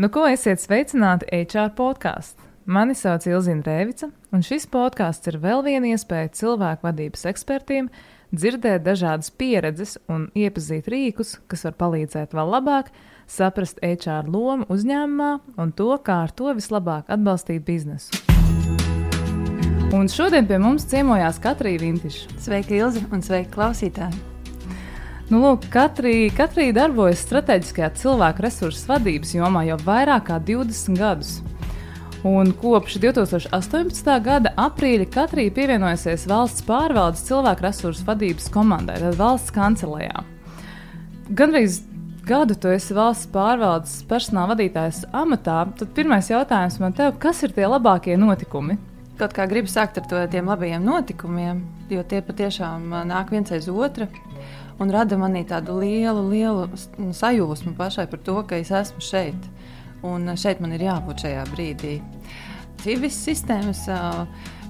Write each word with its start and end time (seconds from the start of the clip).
Nu, 0.00 0.08
ko 0.08 0.22
esiet 0.24 0.62
sveicināti 0.62 1.26
HR 1.28 1.74
podkāstā? 1.76 2.46
Mani 2.70 2.94
sauc 2.96 3.26
Ilzina 3.28 3.60
Rēvica, 3.66 4.06
un 4.32 4.40
šis 4.46 4.64
podkāsts 4.72 5.28
ir 5.28 5.36
vēl 5.42 5.60
viena 5.66 5.90
iespēja 5.90 6.30
cilvēku 6.38 6.86
vadības 6.86 7.26
ekspertiem 7.28 7.90
dzirdēt 8.32 8.86
dažādas 8.86 9.28
pieredzes 9.34 9.98
un 10.08 10.30
iepazīt 10.32 10.88
rīkus, 10.88 11.34
kas 11.50 11.66
var 11.66 11.76
palīdzēt 11.82 12.32
vēl 12.32 12.54
labāk 12.54 12.88
saprast 13.28 13.82
HR 13.84 14.30
lomu 14.30 14.70
uzņēmumā 14.72 15.60
un 15.60 15.76
to, 15.76 15.90
kā 16.06 16.22
ar 16.24 16.32
to 16.32 16.48
vislabāk 16.56 17.12
atbalstīt 17.12 17.66
biznesu. 17.68 18.24
Un 19.92 20.08
šodien 20.08 20.48
pie 20.48 20.62
mums 20.62 20.88
ciemojās 20.88 21.42
Katrīna 21.44 21.84
Vintiša. 21.90 22.40
Sveika, 22.40 22.78
Ilzi, 22.78 23.04
un 23.12 23.26
sveika 23.26 23.52
klausītāji! 23.58 24.29
Nu, 25.30 25.38
lūk, 25.44 25.68
katrī, 25.70 26.26
katrī 26.34 26.72
darbojas 26.74 27.20
strateģiskajā 27.22 27.92
cilvēku 28.00 28.42
resursu 28.42 28.88
vadības 28.88 29.36
jomā 29.36 29.60
jau 29.68 29.76
vairāk 29.86 30.24
kā 30.26 30.38
20 30.42 30.98
gadus. 30.98 31.36
Un 32.26 32.50
kopš 32.58 32.96
2018. 32.98 34.10
gada 34.24 34.50
aprīļa 34.58 35.06
Katrīna 35.14 35.54
pievienojusies 35.54 36.26
valsts 36.28 36.64
pārvaldes 36.66 37.22
cilvēku 37.28 37.62
resursu 37.62 38.02
vadības 38.08 38.50
komandai, 38.50 38.98
tad 39.04 39.14
valsts 39.20 39.54
kancelējā. 39.54 40.24
Gandrīz 41.38 41.78
gadu 42.26 42.58
tu 42.58 42.74
esi 42.74 42.98
valsts 42.98 43.30
pārvaldes 43.30 44.00
personāla 44.10 44.56
vadītājs 44.56 45.04
amatā, 45.14 45.62
tad 45.78 45.94
pirmais 45.94 46.32
jautājums 46.32 46.80
man 46.82 46.98
te, 46.98 47.06
kas 47.22 47.44
ir 47.46 47.54
tie 47.54 47.70
labākie 47.70 48.18
notikumi? 48.18 48.80
Kaut 49.20 49.38
kā 49.38 49.46
gribu 49.46 49.70
sākt 49.70 50.02
ar 50.02 50.10
to, 50.10 50.26
tiem 50.34 50.50
labajiem 50.50 50.82
notikumiem, 50.82 51.62
jo 51.86 52.02
tie 52.02 52.18
patiešām 52.18 52.90
nāk 53.06 53.30
viens 53.30 53.54
aiz 53.54 53.70
otra 53.70 54.10
un 54.80 54.92
rada 54.92 55.18
manī 55.20 55.42
tādu 55.48 55.76
lielu, 55.80 56.22
lielu 56.30 57.12
sajūsmu 57.16 57.74
pašai 57.78 58.06
par 58.10 58.22
to, 58.24 58.38
ka 58.48 58.60
es 58.60 58.72
esmu 58.74 59.04
šeit. 59.04 59.50
Un 60.06 60.32
šeit 60.40 60.62
man 60.64 60.72
ir 60.72 60.86
jābūt 60.86 61.26
šajā 61.26 61.44
brīdī. 61.52 61.98
Civis 62.80 63.18
sistēmas 63.26 63.82
uh, 63.92 64.22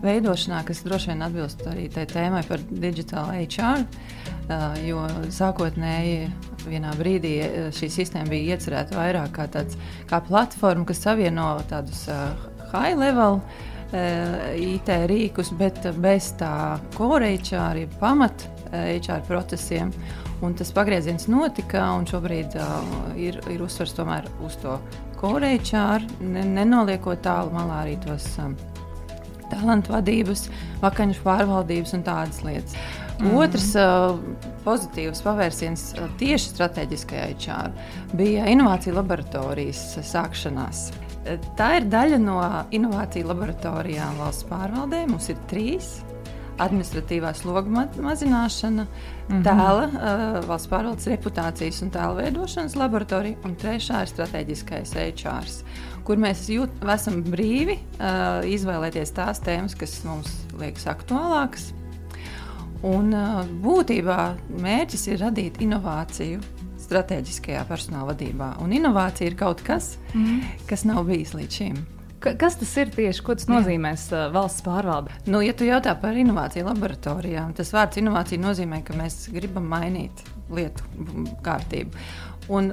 veidošanā, 0.03 0.65
kas 0.67 0.83
droši 0.83 1.13
vien 1.13 1.23
atbilst 1.23 1.63
arī 1.71 1.87
tai 1.95 2.09
tēmai 2.11 2.43
par 2.49 2.63
digitālu 2.67 3.37
HR, 3.45 3.85
uh, 3.87 4.75
jo 4.83 5.05
sākotnēji 5.31 6.25
vienā 6.67 6.91
brīdī 6.99 7.37
šī 7.77 7.91
sistēma 8.01 8.33
bija 8.33 8.57
iecerēta 8.57 8.99
vairāk 8.99 9.37
kā, 9.39 9.47
tāds, 9.55 9.79
kā 10.11 10.19
platforma, 10.27 10.89
kas 10.91 11.05
savieno 11.07 11.53
tādus 11.71 12.09
uh, 12.11 12.35
high 12.75 12.99
level 12.99 13.45
IT 13.91 14.87
rīkus, 15.11 15.49
bet 15.59 15.83
bez 15.99 16.29
tā 16.39 16.79
core 16.95 17.33
HR, 17.35 17.81
pamat 17.99 18.45
HR 18.73 19.23
procesiem. 19.29 19.93
Un 20.45 20.55
tas 20.57 20.73
pagrieziens 20.73 21.27
notika, 21.29 21.83
un 21.99 22.07
šobrīd 22.09 22.57
uh, 22.57 22.77
ir, 23.21 23.41
ir 23.53 23.63
uzsvers 23.65 23.93
tomēr 23.97 24.29
uz 24.47 24.57
to 24.63 24.79
korejčāru, 25.21 26.09
ne, 26.25 26.47
nenoliekot 26.57 27.21
tālu 27.25 27.53
malā 27.53 27.83
arī 27.85 27.99
tos 28.01 28.25
um, 28.41 28.55
talantu 29.51 29.93
vadības, 29.93 30.47
vakaņu 30.81 31.21
pārvaldības 31.27 31.95
un 31.99 32.07
tādas 32.07 32.41
lietas. 32.47 32.79
Mm. 33.21 33.35
Otrs 33.37 33.69
uh, 33.77 34.17
pozitīvs 34.65 35.21
pavērsiens 35.27 35.91
uh, 35.99 36.09
tieši 36.21 36.55
strateģiskajā 36.55 37.29
HR 37.35 38.17
bija 38.17 38.49
inovāciju 38.49 38.97
laboratorijas 38.97 39.99
sākšanās. 40.09 40.87
Tā 41.59 41.75
ir 41.77 41.91
daļa 41.93 42.17
no 42.23 42.39
inovāciju 42.73 43.29
laboratorijām 43.29 44.17
valsts 44.23 44.49
pārvaldē. 44.49 45.05
Mums 45.11 45.29
ir 45.29 45.43
trīs 45.51 45.99
administratīvā 46.65 47.33
sloga 47.37 47.71
ma 47.71 47.87
mazināšana, 48.11 48.85
mm 48.85 49.35
-hmm. 49.35 49.43
tēla, 49.47 49.87
uh, 49.89 50.49
valsts 50.49 50.71
pārvaldes 50.71 51.09
reputācijas 51.11 51.83
un 51.83 51.91
tēla 51.91 52.17
veidošanas 52.23 52.77
laboratorija, 52.77 53.37
un 53.45 53.57
trešā 53.57 54.03
ir 54.03 54.13
strateģiskais 54.13 54.95
HR, 54.95 55.51
kur 56.05 56.17
mēs 56.17 56.49
jūt, 56.49 56.71
esam 56.95 57.23
brīvi 57.25 57.79
uh, 57.79 58.45
izvēlēties 58.45 59.13
tās 59.13 59.41
tēmas, 59.41 59.77
kas 59.77 60.03
mums 60.05 60.33
liekas 60.59 60.87
aktuālākas. 60.87 61.73
Un 62.83 63.13
uh, 63.13 63.45
būtībā 63.63 64.35
mērķis 64.63 65.07
ir 65.13 65.21
radīt 65.21 65.61
inovāciju 65.61 66.41
strateģiskajā 66.81 67.65
personāla 67.69 68.15
vadībā. 68.15 68.55
Un 68.65 68.73
inovācija 68.73 69.31
ir 69.31 69.37
kaut 69.37 69.63
kas, 69.63 69.99
mm 70.15 70.25
-hmm. 70.25 70.67
kas 70.67 70.85
nav 70.85 71.05
bijis 71.05 71.35
līdz 71.35 71.57
šim. 71.57 72.00
Kas 72.21 72.59
tas 72.61 72.73
ir 72.77 72.91
tieši? 72.93 73.23
Ko 73.25 73.35
tas 73.39 73.49
nozīmēs 73.49 74.11
uh, 74.13 74.27
valsts 74.35 74.65
pārvalde? 74.67 75.15
Nu, 75.31 75.41
ja 75.41 75.55
tu 75.57 75.65
jautā 75.65 75.95
par 76.01 76.19
inovāciju 76.21 76.67
laboratorijām, 76.69 77.55
tas 77.57 77.73
vārds 77.73 78.01
inovācija 78.03 78.43
nozīmē, 78.43 78.83
ka 78.85 78.97
mēs 78.99 79.23
gribam 79.33 79.71
mainīt 79.71 80.21
lietu 80.53 80.85
kārtību. 81.47 82.05
Un 82.51 82.73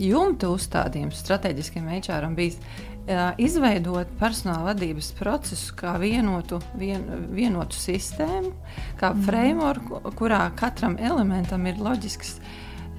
jumta 0.00 0.48
uzstādījums 0.54 1.20
strateģiskiem 1.20 1.90
HR 1.98 2.30
bija 2.38 2.56
uh, 2.56 3.36
izveidot 3.36 4.16
personāla 4.20 4.70
vadības 4.70 5.12
procesu 5.20 5.76
kā 5.76 5.98
vienotu, 6.00 6.62
vien, 6.80 7.04
vienotu 7.34 7.76
sistēmu, 7.76 8.54
kā 9.00 9.12
mm. 9.12 9.24
framework, 9.28 9.94
kurā 10.16 10.46
katram 10.56 10.96
elementam 10.96 11.68
ir 11.68 11.82
loģisks 11.82 12.38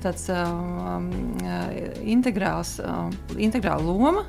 tāds 0.04 0.28
um, 0.36 1.10
integrāls, 2.04 2.76
um, 2.84 3.14
integrāla 3.40 3.86
loma, 3.88 4.26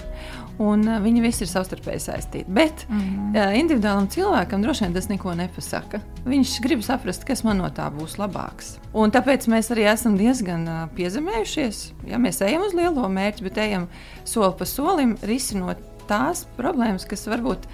un 0.62 0.84
uh, 0.88 0.98
viņi 1.02 1.22
visi 1.24 1.44
ir 1.44 1.50
savstarpēji 1.50 2.02
saistīti. 2.04 2.44
Bet 2.48 2.86
mm 2.88 3.00
-hmm. 3.00 3.56
individuālam 3.60 4.08
cilvēkam 4.08 4.62
droši 4.62 4.84
vien 4.84 4.94
tas 4.94 5.08
neko 5.08 5.34
nepasaka. 5.34 6.00
Viņš 6.24 6.60
grib 6.62 6.82
saprast, 6.82 7.24
kas 7.24 7.44
man 7.44 7.58
no 7.58 7.68
tā 7.68 7.90
būs 7.90 8.18
labāks. 8.18 8.78
Un 8.92 9.10
tāpēc 9.10 9.48
mēs 9.48 9.70
arī 9.70 9.86
esam 9.92 10.16
diezgan 10.16 10.68
uh, 10.68 10.88
piezemējušies. 10.96 11.92
Ja 12.06 12.18
mēs 12.18 12.40
ejam 12.40 12.62
uz 12.62 12.74
lielo 12.74 13.08
mērķi, 13.08 13.42
bet 13.42 13.58
ejam 13.58 13.88
soli 14.24 14.54
pa 14.58 14.64
solim, 14.64 15.16
risinot 15.22 15.78
tās 16.08 16.46
problēmas, 16.56 17.06
kas 17.08 17.26
varbūt 17.26 17.66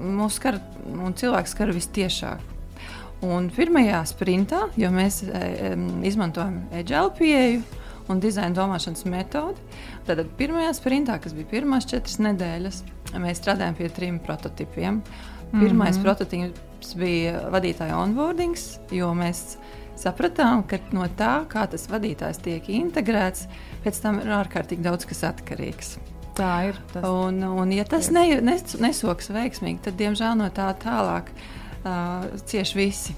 mūs 0.00 0.38
skar 0.40 0.60
un 0.86 1.14
cilvēks 1.14 1.50
skar 1.50 1.72
vistiešāk. 1.74 2.38
Un 3.20 3.50
pirmajā 3.52 4.00
sprintā, 4.08 4.62
jo 4.80 4.88
mēs 4.90 5.20
e, 5.28 5.74
izmantojam 6.08 6.62
agile 6.72 7.10
pieeju 7.18 7.79
un 8.10 8.20
dizaina 8.22 8.54
domāšanas 8.56 9.06
metodi, 9.10 9.62
tad 10.06 10.22
pirmajā 10.38 10.72
sprintā, 10.76 11.18
kas 11.22 11.34
bija 11.36 11.50
pirmās 11.50 11.88
četras 11.90 12.18
nedēļas, 12.22 12.82
mēs 13.22 13.42
strādājām 13.42 13.78
pie 13.78 13.90
trim 13.94 14.18
prototipiem. 14.22 15.02
Pirmais 15.50 15.96
mm 15.96 15.98
-hmm. 15.98 16.02
prototyps 16.02 16.94
bija 16.94 17.48
vadītāja 17.50 17.96
onboardings, 17.98 18.78
jo 18.90 19.10
mēs 19.14 19.56
sapratām, 19.96 20.62
ka 20.62 20.78
no 20.92 21.08
tā, 21.18 21.44
kā 21.50 21.66
tas 21.70 21.88
vadītājs 21.90 22.38
tiek 22.44 22.68
integrēts, 22.68 23.48
pēc 23.84 24.02
tam 24.02 24.20
ir 24.20 24.26
ārkārtīgi 24.26 24.82
daudz 24.82 25.04
kas 25.04 25.24
atkarīgs. 25.24 25.98
Tā 26.34 26.68
ir. 26.68 26.78
Tas... 26.92 27.04
Un, 27.04 27.42
un, 27.42 27.72
ja 27.72 27.84
tas 27.84 28.10
ne, 28.10 28.40
nes, 28.40 28.76
nesoks 28.80 29.30
veiksmīgi, 29.34 29.82
tad, 29.82 29.98
diemžēl, 30.00 30.38
no 30.40 30.48
tā 30.54 30.70
tālāk 30.78 31.32
uh, 31.34 32.30
cieši 32.44 32.78
visi. 32.78 33.16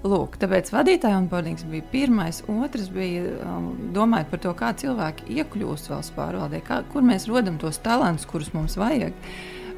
Lūk, 0.00 0.38
tāpēc 0.40 0.70
vadītāja 0.72 1.18
onboardings 1.20 1.66
bija 1.68 1.84
pirmais. 1.92 2.38
Otrs 2.48 2.88
bija 2.92 3.34
um, 3.44 3.66
domājot 3.92 4.30
par 4.30 4.40
to, 4.40 4.52
kā 4.56 4.70
cilvēki 4.80 5.26
iekļūst 5.36 5.90
valsts 5.92 6.14
pārvaldē, 6.16 6.62
kā, 6.64 6.80
kur 6.92 7.04
mēs 7.04 7.28
rodam 7.28 7.58
tos 7.60 7.82
talantus, 7.84 8.24
kurus 8.30 8.54
mums 8.56 8.78
vajag. 8.80 9.12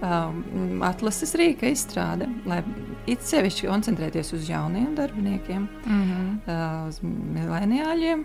Um, 0.03 0.79
atlases 0.83 1.35
rīka 1.39 1.69
izstrāde, 1.71 2.27
lai 2.47 2.61
it 3.11 3.23
sevišķi 3.27 3.69
koncentrēties 3.71 4.33
uz 4.35 4.49
jauniem 4.51 4.97
darbiniekiem, 4.99 5.67
mm 5.87 6.01
-hmm. 6.07 6.31
uh, 6.47 6.89
uz 6.89 6.99
mileniāļiem. 7.03 8.25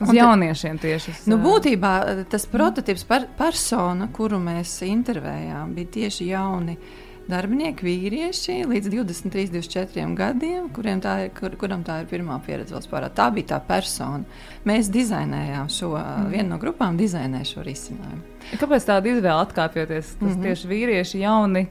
Uz 0.00 0.08
Un 0.08 0.16
jauniešiem 0.16 0.78
tieši 0.78 1.12
tas 1.12 1.26
nu, 1.26 1.38
būtībā 1.40 2.24
tas 2.28 2.44
prototyps, 2.46 3.04
par, 3.04 3.24
persona, 3.38 4.08
kuru 4.12 4.36
mēs 4.36 4.82
intervējām, 4.84 5.72
bija 5.74 5.88
tieši 5.92 6.28
jauni 6.28 6.76
uh, 6.76 7.05
darbinieki, 7.30 7.84
vīrieši 7.86 8.58
līdz 8.70 8.90
23, 8.92 9.46
24 9.54 10.14
gadiem, 10.18 10.68
kuriem 10.74 11.00
tā 11.04 11.16
ir, 11.24 11.32
kur, 11.36 11.54
kuram 11.58 11.82
tā 11.86 12.00
ir 12.02 12.10
pirmā 12.10 12.38
pieredze 12.46 12.76
valsts 12.76 12.90
pārā. 12.90 13.10
Tā 13.14 13.28
bija 13.34 13.54
tā 13.54 13.60
persona. 13.66 14.24
Mēs 14.68 14.90
dizainējām 14.94 15.70
šo, 15.72 15.92
mm. 15.98 16.28
viena 16.34 16.48
no 16.54 16.60
grupām 16.62 16.98
dizainēja 17.00 17.50
šo 17.50 17.66
risinājumu. 17.66 18.22
Kāpēc 18.60 18.86
tāda 18.86 19.10
izvēle 19.10 19.40
atkāpjoties? 19.40 20.12
Tas 20.14 20.22
mm 20.22 20.30
-hmm. 20.34 20.46
tieši 20.46 20.70
vīrieši 20.70 21.24
jauni. 21.24 21.66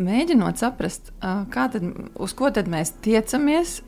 Mēģinot 0.00 0.56
saprast, 0.56 1.12
tad, 1.20 1.82
uz 2.14 2.32
ko 2.32 2.50
tad 2.50 2.68
mēs 2.68 2.94
tiecamies, 3.04 3.82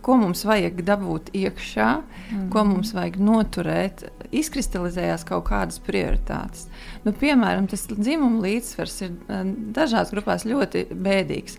ko 0.00 0.16
mums 0.16 0.44
vajag 0.44 0.82
dabūt 0.86 1.32
iekšā, 1.36 1.88
mm. 2.00 2.50
ko 2.52 2.64
mums 2.64 2.94
vajag 2.94 3.18
noturēt, 3.18 4.04
izkristalizējās 4.32 5.24
kaut 5.28 5.46
kādas 5.48 5.80
prioritātes. 5.82 6.68
Nu, 7.04 7.12
piemēram, 7.16 7.68
tas 7.70 7.86
dzimuma 7.90 8.42
līdzsvars 8.44 8.96
ir 9.06 9.12
eh, 9.12 9.44
dažās 9.76 10.14
grupās 10.14 10.46
ļoti 10.48 10.86
bēdīgs. 10.94 11.58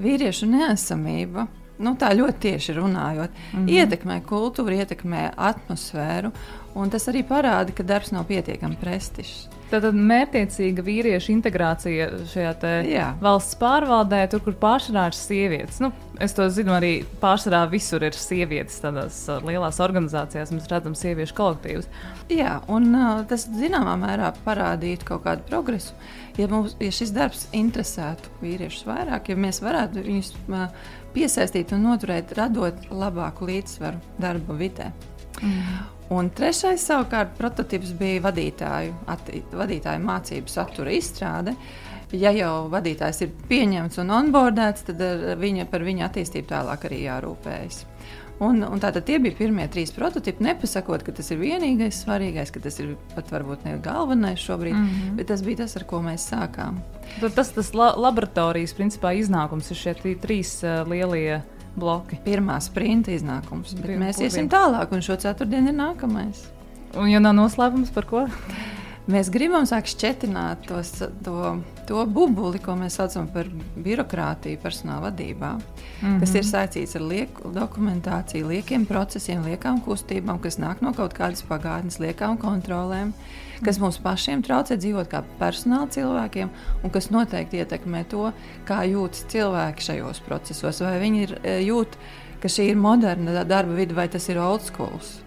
Vīriešu 0.00 0.48
neesamība. 0.50 1.46
Nu, 1.76 1.92
tā 2.00 2.08
ļoti 2.16 2.40
tieši 2.40 2.72
runājot, 2.78 3.30
mm 3.30 3.58
-hmm. 3.58 3.72
ietekmē 3.72 4.20
kultūru, 4.24 4.78
ietekmē 4.80 5.32
atmosfēru. 5.36 6.32
Un 6.76 6.90
tas 6.92 7.08
arī 7.08 7.22
parāda, 7.24 7.72
ka 7.72 7.86
darbs 7.86 8.12
nav 8.12 8.26
pietiekami 8.28 8.76
prestižs. 8.80 9.46
Tātad 9.66 9.96
mērķiecīga 9.98 10.82
vīriešu 10.86 11.32
integrācija 11.32 12.04
šajā 12.30 13.06
valsts 13.18 13.56
pārvaldē, 13.58 14.20
tur, 14.30 14.44
kur 14.44 14.54
pārsvarā 14.60 15.08
ir 15.10 15.16
sievietes. 15.18 15.80
Nu, 15.82 15.88
es 16.22 16.36
to 16.36 16.46
zinu, 16.54 16.76
arī 16.76 16.90
pārsvarā 17.22 17.64
visur 17.72 18.04
ir 18.06 18.14
sievietes. 18.14 18.76
Tādās 18.84 19.24
uh, 19.26 19.40
lielās 19.42 19.80
organizācijās 19.82 20.52
mēs 20.54 20.68
redzam 20.70 20.94
sieviešu 20.98 21.34
kolektīvus. 21.40 21.90
Jā, 22.30 22.60
un 22.70 22.92
uh, 22.92 23.24
tas 23.26 23.48
zināmā 23.56 23.96
mērā 24.04 24.30
parādītu 24.46 25.10
kaut 25.10 25.24
kādu 25.26 25.48
progresu. 25.50 25.98
Ja, 26.38 26.46
mums, 26.52 26.76
ja 26.78 26.92
šis 26.94 27.10
darbs 27.16 27.48
interesētu 27.56 28.30
vīriešus 28.44 28.86
vairāk, 28.86 29.32
ja 29.32 29.40
mēs 29.48 29.58
varētu 29.64 30.06
viņus 30.06 30.32
uh, 30.46 30.70
piesaistīt 31.16 31.74
un 31.74 31.88
noturēt, 31.88 32.36
radot 32.38 32.86
labāku 32.94 33.50
līdzsvaru 33.50 34.20
darba 34.22 34.62
vidē. 34.62 34.92
Mm. 35.42 35.95
Un 36.14 36.28
trešais 36.30 36.84
savukārt 36.86 37.34
prototyps 37.38 37.90
bija 37.98 38.22
vadītāju, 38.28 38.94
atti, 39.10 39.42
vadītāju 39.56 40.04
mācību 40.06 40.52
satura 40.52 40.94
izstrāde. 40.94 41.56
Ja 42.14 42.30
jau 42.30 42.68
vadītājs 42.70 43.24
ir 43.26 43.32
pieņemts 43.50 43.98
un 43.98 44.12
onboardēts, 44.14 44.86
tad 44.86 45.02
viņa, 45.40 45.66
par 45.72 45.82
viņa 45.82 46.06
attīstību 46.06 46.52
tālāk 46.52 46.86
arī 46.86 47.00
jārūpējas. 47.08 47.80
Un, 48.36 48.60
un 48.60 48.80
tātad 48.82 49.06
tie 49.08 49.16
bija 49.22 49.34
pirmie 49.38 49.64
trīs 49.72 49.90
prototypi. 49.96 50.44
Nepasakot, 50.44 51.02
ka 51.06 51.14
tas 51.16 51.30
ir 51.32 51.40
vienīgais 51.40 52.02
svarīgais, 52.04 52.52
ka 52.52 52.60
tas 52.60 52.76
ir 52.84 52.92
pat 53.14 53.32
varbūt 53.32 53.64
ne 53.64 53.78
galvenais 53.82 54.42
šobrīd, 54.44 54.76
mm 54.76 54.86
-hmm. 54.86 55.16
bet 55.16 55.30
tas 55.32 55.42
bija 55.42 55.64
tas, 55.64 55.76
ar 55.80 55.86
ko 55.88 56.02
mēs 56.04 56.28
sākām. 56.30 56.82
Tad 57.20 57.34
tas 57.34 57.52
tas 57.56 57.72
la 57.74 57.94
laboratorijas 57.96 58.76
principā 58.76 59.14
iznākums 59.16 59.70
ir 59.70 59.76
šie 59.76 59.94
trīs 60.20 60.60
uh, 60.62 60.84
lielie 60.88 61.40
bloki. 61.78 62.18
Pirmā 62.24 62.58
sprinta 62.64 63.12
iznākums, 63.14 63.74
bet 63.76 63.90
Pirmā 63.90 64.08
mēs 64.08 64.22
iesim 64.24 64.50
tālāk, 64.52 64.92
un 64.92 65.04
šo 65.04 65.18
ceturtdienu 65.20 65.72
ir 65.72 65.78
nākamais. 65.78 66.46
Un, 66.96 67.10
ja 67.12 67.20
nav 67.20 67.36
noslēpums 67.36 67.92
par 67.94 68.08
ko? 68.08 68.24
Mēs 69.06 69.28
gribam 69.30 69.62
sākt 69.70 69.92
šķietināt 69.92 70.64
tos, 70.66 70.88
to, 71.22 71.50
to 71.86 72.00
bubuli, 72.10 72.58
ko 72.58 72.74
mēs 72.74 72.96
saucam 72.98 73.28
par 73.30 73.46
birokrātiju 73.78 74.58
personāla 74.58 75.12
vadībā, 75.12 75.52
mm 75.54 75.60
-hmm. 76.02 76.20
kas 76.20 76.34
ir 76.34 76.46
saistīts 76.48 76.96
ar 76.98 77.04
lieku 77.06 77.52
dokumentāciju, 77.54 78.48
liekiem 78.48 78.86
procesiem, 78.86 79.44
liekām 79.46 79.78
kustībām, 79.80 80.40
kas 80.42 80.58
nāk 80.58 80.82
no 80.82 80.92
kaut 80.92 81.14
kādas 81.14 81.44
pagātnes, 81.46 82.00
liekām 82.02 82.38
kontrolēm, 82.38 83.12
kas 83.64 83.78
mums 83.78 83.98
pašiem 83.98 84.42
traucē 84.42 84.76
dzīvot 84.76 85.08
kā 85.08 85.22
personāla 85.38 85.86
cilvēkiem, 85.86 86.48
un 86.82 86.90
kas 86.90 87.10
noteikti 87.10 87.62
ietekmē 87.62 88.04
to, 88.08 88.32
kā 88.66 88.82
jūtas 88.82 89.24
cilvēki 89.28 89.82
šajos 89.82 90.20
procesos. 90.20 90.80
Vai 90.80 90.98
viņi 91.00 91.22
ir, 91.22 91.38
e, 91.42 91.60
jūt, 91.62 91.96
ka 92.40 92.48
šī 92.48 92.70
ir 92.70 92.76
moderna 92.76 93.44
darba 93.44 93.74
vide, 93.74 93.94
vai 93.94 94.08
tas 94.08 94.28
ir 94.28 94.38
old 94.38 94.62
schools. 94.62 95.25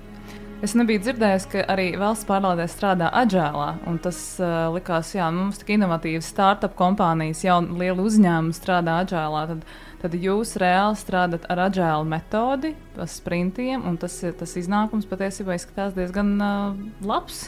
Es 0.59 0.73
nebiju 0.75 1.00
dzirdējis, 1.00 1.45
ka 1.53 1.61
arī 1.71 1.85
valsts 1.95 2.27
pārvaldē 2.27 2.65
strādā 2.67 3.07
agilā. 3.15 3.69
Tas 4.03 4.17
uh, 4.44 4.67
likās, 4.75 5.13
ka 5.15 5.29
mums 5.31 5.61
tik 5.61 5.69
inovatīvas 5.77 6.27
startup 6.33 6.73
kompānijas, 6.75 7.45
jau 7.45 7.61
liela 7.63 8.03
uzņēmuma 8.03 8.57
strādā 8.57 8.97
agilā. 9.06 9.45
Tad, 9.53 9.61
tad 10.01 10.17
jūs 10.19 10.57
reāli 10.59 11.00
strādājat 11.00 11.47
ar 11.53 11.61
agilu 11.69 12.09
metodi, 12.11 12.73
ar 13.00 13.07
sprintiem, 13.07 13.85
un 13.88 13.95
tas, 14.01 14.17
tas 14.41 14.57
iznākums 14.59 15.07
patiesībā 15.07 15.56
izskatās 15.56 15.95
diezgan 15.95 16.35
uh, 16.44 16.75
labs. 17.07 17.45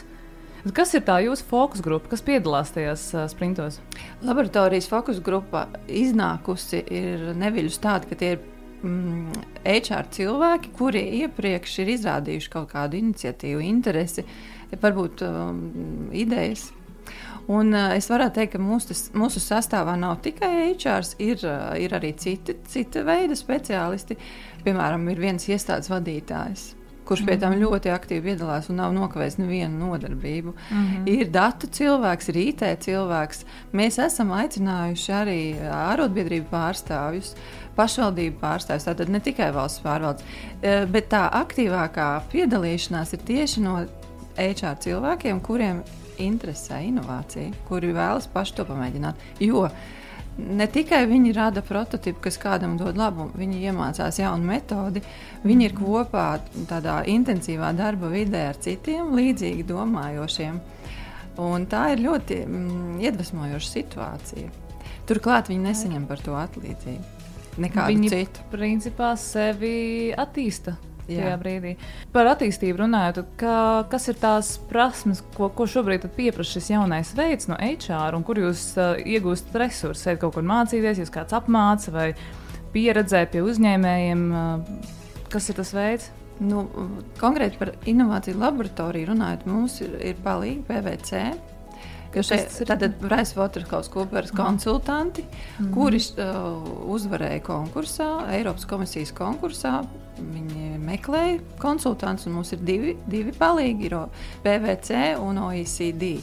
Kas 0.72 0.94
ir 0.96 1.04
tā 1.04 1.18
jūsu 1.26 1.44
fokus 1.50 1.84
grupa, 1.84 2.14
kas 2.14 2.24
piedalās 2.24 2.72
tajos 2.72 3.10
uh, 3.12 3.26
sprintos? 3.28 3.76
Laboratorijas 4.24 4.88
fokus 4.88 5.20
grupa 5.20 5.66
iznākusi 5.84 6.80
ir 6.88 7.28
neviļus 7.36 7.76
tāda, 7.84 8.08
ka 8.08 8.16
tie 8.16 8.38
ir 8.38 8.48
mm, 8.82 9.40
HR 9.64 10.10
cilvēki, 10.14 10.72
kuri 10.78 11.02
iepriekš 11.22 11.78
ir 11.82 11.94
izrādījuši 11.96 12.52
kaut 12.52 12.70
kādu 12.74 13.00
iniciatīvu, 13.00 13.62
interesi, 13.66 14.26
varbūt 14.82 15.24
um, 15.26 15.64
idejas. 16.16 16.70
Un, 17.50 17.72
uh, 17.74 17.94
es 17.96 18.06
varētu 18.10 18.38
teikt, 18.38 18.52
ka 18.54 18.62
mūsu, 18.62 18.92
tas, 18.92 19.06
mūsu 19.18 19.42
sastāvā 19.42 19.96
nav 19.98 20.20
tikai 20.24 20.52
HR, 20.74 21.08
ir, 21.22 21.42
uh, 21.46 21.72
ir 21.80 21.96
arī 21.98 22.12
citi, 22.18 22.58
cita 22.70 23.02
veida 23.06 23.38
speciālisti. 23.38 24.18
Piemēram, 24.62 25.08
ir 25.10 25.24
viens 25.26 25.48
iestādes 25.50 25.90
vadītājs 25.90 26.70
kurš 27.12 27.24
pie 27.28 27.36
tam 27.40 27.52
mhm. 27.54 27.62
ļoti 27.66 27.92
aktīvi 27.92 28.24
piedalās 28.30 28.70
un 28.72 28.80
nav 28.80 28.92
nokavējis 28.96 29.38
nevienu 29.42 29.86
nodarbību. 29.86 30.54
Mm 30.54 30.84
-hmm. 30.84 31.08
Ir 31.12 31.30
datu 31.30 31.68
cilvēks, 31.68 32.28
ir 32.32 32.36
IT 32.46 32.62
cilvēks. 32.86 33.44
Mēs 33.72 33.98
esam 34.02 34.32
aicinājuši 34.32 35.12
arī 35.12 35.40
ārotbiedrību 35.68 36.48
pārstāvjus. 36.50 37.34
Pašvaldību 37.76 38.36
pārstāvjus, 38.40 38.84
tātad 38.84 39.08
ne 39.08 39.20
tikai 39.20 39.52
valsts 39.52 39.80
pārvaldes, 39.80 40.24
bet 40.92 41.08
tā 41.08 41.22
aktīvākā 41.32 42.22
piedalīšanās 42.32 43.12
ir 43.12 43.20
tieši 43.24 43.62
no 43.64 43.78
HR 44.36 44.76
cilvēkiem, 44.80 45.40
kuriem 45.40 45.82
interesē 46.18 46.82
inovācija, 46.84 47.52
kuri 47.68 47.92
vēlas 47.96 48.28
paši 48.32 48.54
to 48.54 48.64
pamēģināt. 48.68 49.14
Jo 49.40 49.68
ne 50.38 50.66
tikai 50.70 51.04
viņi 51.10 51.32
rada 51.36 51.62
prototipu, 51.64 52.22
kas 52.26 52.38
kādam 52.40 52.76
dod 52.80 52.98
labumu, 52.98 53.32
viņi 53.38 53.62
iemācās 53.68 54.20
jaunu 54.22 54.48
metodi, 54.48 55.02
viņi 55.44 55.68
ir 55.68 55.76
kopā 55.76 56.26
tādā 56.70 57.02
intensīvā 57.10 57.72
darba 57.76 58.10
vidē 58.12 58.48
ar 58.52 58.60
citiem 58.62 59.14
līdzīgi 59.18 59.66
domājošiem. 59.68 60.60
Un 61.42 61.66
tā 61.70 61.86
ir 61.94 62.04
ļoti 62.04 62.42
mm, 62.44 63.00
iedvesmojoša 63.08 63.72
situācija. 63.72 64.52
Turklāt 65.08 65.48
viņi 65.50 65.68
nesaņem 65.70 66.06
par 66.08 66.20
to 66.22 66.36
atlīdzību. 66.38 67.20
Nekādu 67.62 67.96
viņi 67.96 68.12
citu. 68.12 68.44
Principā 68.52 69.12
sevi 69.20 70.12
attīsta 70.16 70.76
tajā 71.08 71.34
brīdī. 71.40 71.74
Par 72.14 72.30
attīstību 72.32 72.82
runājot, 72.84 73.20
kā, 73.40 73.58
kas 73.92 74.08
ir 74.12 74.18
tās 74.22 74.54
prasmes, 74.70 75.22
ko, 75.36 75.50
ko 75.54 75.66
šobrīd 75.68 76.06
pieprasa 76.16 76.58
šis 76.58 76.72
jaunais 76.74 77.12
veids 77.18 77.50
no 77.50 77.58
HR, 77.58 78.16
un 78.18 78.26
kur 78.26 78.40
jūs 78.42 78.72
uh, 78.78 78.96
iegūstat 78.98 79.60
resursus, 79.64 80.06
ejat 80.08 80.22
kaut 80.22 80.36
kur 80.38 80.46
mācīties, 80.46 81.02
jūs 81.02 81.14
kāds 81.14 81.36
apmāca 81.36 81.94
vai 81.94 82.08
pieredzē 82.72 83.26
pie 83.32 83.44
uzņēmējiem. 83.46 84.26
Uh, 84.32 84.98
kas 85.32 85.48
ir 85.50 85.58
tas 85.60 85.72
veids? 85.76 86.10
Nu, 86.42 86.64
konkrēti 87.20 87.58
par 87.60 87.70
inovāciju 87.86 88.40
laboratoriju 88.40 89.12
runājot, 89.12 89.44
mums 89.46 89.78
ir, 89.84 89.94
ir 90.02 90.22
palīgi 90.24 90.64
PVC. 90.66 91.20
Šeit, 92.12 92.58
tātad 92.68 92.98
PricewaterhouseCoopers 93.00 94.34
konsultanti, 94.36 95.22
mm 95.22 95.64
-hmm. 95.64 95.74
kuri 95.74 95.96
uh, 95.96 96.92
uzvarēja 96.92 97.40
konkursā, 97.46 98.10
Eiropas 98.36 98.68
komisijas 98.68 99.12
konkursā 99.16 99.80
Viņi 100.20 100.76
meklēja 100.82 101.38
konsultantus, 101.60 102.26
un 102.28 102.36
mums 102.36 102.52
ir 102.52 102.60
divi, 102.66 102.92
divi 103.08 103.32
palīgi, 103.36 103.88
ir 103.88 103.96
PVC 104.44 105.14
un 105.22 105.40
OECD. 105.46 106.18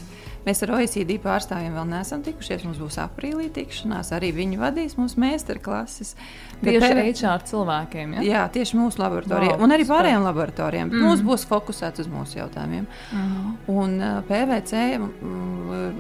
Mēs 0.46 0.64
ar 0.66 0.74
OECD 0.78 1.18
pārstāvjiem 1.24 1.76
vēl 1.76 1.88
neesam 1.90 2.24
tikušies. 2.26 2.64
Mums 2.68 2.80
būs 2.82 3.00
aprīlī 3.04 3.50
tikšanās. 3.56 4.12
Arī 4.16 4.32
viņi 4.36 4.60
vadīs 4.62 4.96
mūsu 5.00 5.20
meistarklases. 5.22 6.16
Tieši 6.62 6.84
PV... 6.84 7.08
HR 7.14 7.46
cilvēkiem. 7.50 8.20
Ja? 8.20 8.28
Jā, 8.28 8.44
tieši 8.54 8.80
mūsu 8.80 9.02
laboratorijā. 9.04 9.56
Wow, 9.56 9.66
un 9.66 9.76
arī 9.76 9.88
pārējiem 9.90 10.28
laboratorijiem. 10.28 10.94
Mm. 10.94 11.08
Mums 11.08 11.26
būs 11.26 11.48
fokusēts 11.50 12.06
uz 12.06 12.12
mūsu 12.12 12.40
jautājumiem. 12.42 12.88
Mm. 13.16 13.58
Un 13.76 13.98
uh, 14.00 14.22
PVC 14.30 14.86
mm, 15.00 16.00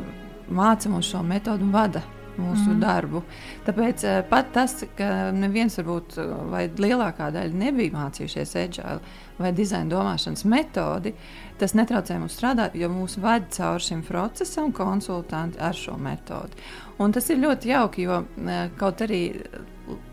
māca 0.56 0.92
mums 0.92 1.11
šo 1.11 1.23
metodu 1.25 1.68
un 1.68 1.75
vada 1.75 2.04
mūsu 2.40 2.74
mm. 2.74 2.80
darbu. 2.81 3.22
Tāpēc 3.68 4.06
eh, 4.08 4.19
pat 4.30 4.52
tas, 4.56 4.76
ka 4.98 5.30
neviens 5.36 5.78
varbūt 5.80 6.18
eh, 6.19 6.34
vai 6.52 6.64
lielākā 6.69 7.30
daļa 7.36 7.64
nebija 7.64 7.96
mācījušies 7.96 8.56
agile 8.64 9.00
vai 9.40 9.54
dizaina 9.56 9.92
domāšanas 9.94 10.44
metodi, 10.52 11.14
tas 11.60 11.76
netraucē 11.78 12.18
mums 12.19 12.36
strādāt, 12.36 12.76
jo 12.80 12.90
mūs 12.92 13.18
ved 13.24 13.48
cauri 13.56 13.86
šim 13.86 14.04
procesam 14.08 14.74
konsultanti 14.76 15.62
ar 15.64 15.78
šo 15.78 15.96
metodi. 16.00 16.60
Un 17.00 17.16
tas 17.16 17.30
ir 17.31 17.40
ļoti 17.40 17.72
jauki, 17.72 18.08
jo 18.08 18.24
eh, 18.24 18.69
kaut 18.80 19.06
arī 19.06 19.24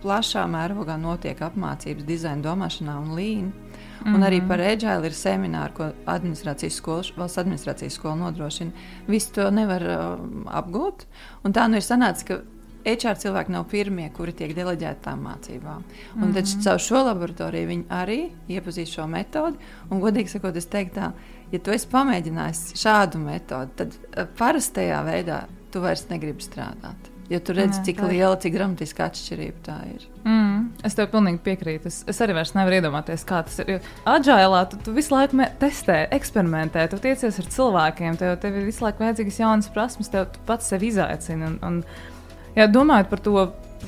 plašā 0.02 0.46
mērogā 0.48 0.96
notiek 1.00 1.40
apmācības 1.42 2.06
dizaina 2.08 2.44
domāšanā 2.44 3.00
un 3.02 3.14
līnija. 3.18 3.65
Mm 4.06 4.12
-hmm. 4.12 4.16
Un 4.16 4.22
arī 4.22 4.38
mhm. 4.38 4.48
par 4.48 4.60
agile 4.60 5.06
ir 5.06 5.12
semināri, 5.12 5.72
ko 5.72 5.92
administrācijas 6.06 6.74
skola, 6.74 7.02
valsts 7.16 7.38
administrācijas 7.38 7.92
skola 7.92 8.14
nodrošina. 8.14 8.70
Visu 9.08 9.32
to 9.32 9.50
nevar 9.50 9.82
uh, 9.82 10.18
apgūt. 10.46 11.06
Un 11.44 11.52
tā 11.52 11.68
nu 11.68 11.76
ir 11.76 11.82
sanācis, 11.82 12.24
ka 12.24 12.40
HR 12.84 13.18
cilvēki 13.18 13.50
nav 13.50 13.64
pirmie, 13.64 14.10
kuri 14.14 14.32
tiek 14.32 14.54
deleģēti 14.54 15.02
tām 15.02 15.24
mācībām. 15.26 15.82
Un 16.14 16.20
mm 16.20 16.28
-hmm. 16.28 16.34
tad 16.34 16.64
caur 16.64 16.78
šo 16.80 17.02
laboratoriju 17.02 17.68
viņi 17.68 17.84
arī 17.90 18.30
iepazīst 18.48 18.92
šo 18.92 19.06
metodi. 19.06 19.56
Un, 19.90 20.00
godīgi 20.00 20.28
sakot, 20.28 20.56
es 20.56 20.66
teiktu, 20.66 21.00
tā, 21.00 21.10
ja 21.52 21.58
tu 21.58 21.70
esi 21.70 21.88
pamēģinājis 21.88 22.62
šādu 22.74 23.18
metodi, 23.18 23.70
tad 23.76 23.88
uh, 23.88 24.26
parastajā 24.38 25.04
veidā 25.04 25.44
tu 25.70 25.80
vairs 25.80 26.08
negribi 26.08 26.42
strādāt. 26.42 27.15
Jo 27.26 27.40
tu 27.42 27.54
redzi, 27.56 27.80
cik 27.88 28.04
liela, 28.06 28.36
cik 28.38 28.54
dramatiska 28.54 29.08
atšķirība 29.08 29.62
tā 29.66 29.76
ir. 29.90 30.04
Mm, 30.22 30.68
es 30.86 30.94
tev 30.94 31.08
pilnīgi 31.10 31.40
piekrītu. 31.42 31.90
Es, 31.90 32.00
es 32.06 32.20
arī 32.22 32.36
nevaru 32.38 32.78
iedomāties, 32.78 33.26
kā 33.26 33.40
tas 33.46 33.58
ir. 33.64 33.82
Agilā 34.06 34.62
tu, 34.70 34.78
tu 34.86 34.94
visu 34.94 35.14
laiku 35.14 35.42
testē, 35.58 36.04
eksperimentē, 36.14 36.86
tu 36.92 37.00
tiecies 37.02 37.40
ar 37.42 37.50
cilvēkiem, 37.56 38.18
tev, 38.20 38.36
tev 38.42 38.60
ir 38.60 38.68
visu 38.68 38.86
laiku 38.86 39.02
vajadzīgas 39.02 39.40
jaunas 39.42 39.70
prasmes, 39.74 40.12
tev 40.12 40.30
pats 40.46 40.70
sevi 40.70 40.92
izaicini. 40.92 41.50
Un, 41.50 41.58
un, 41.66 41.80
jā, 42.54 42.70
domājot 42.70 43.10
par 43.10 43.24
to 43.26 43.38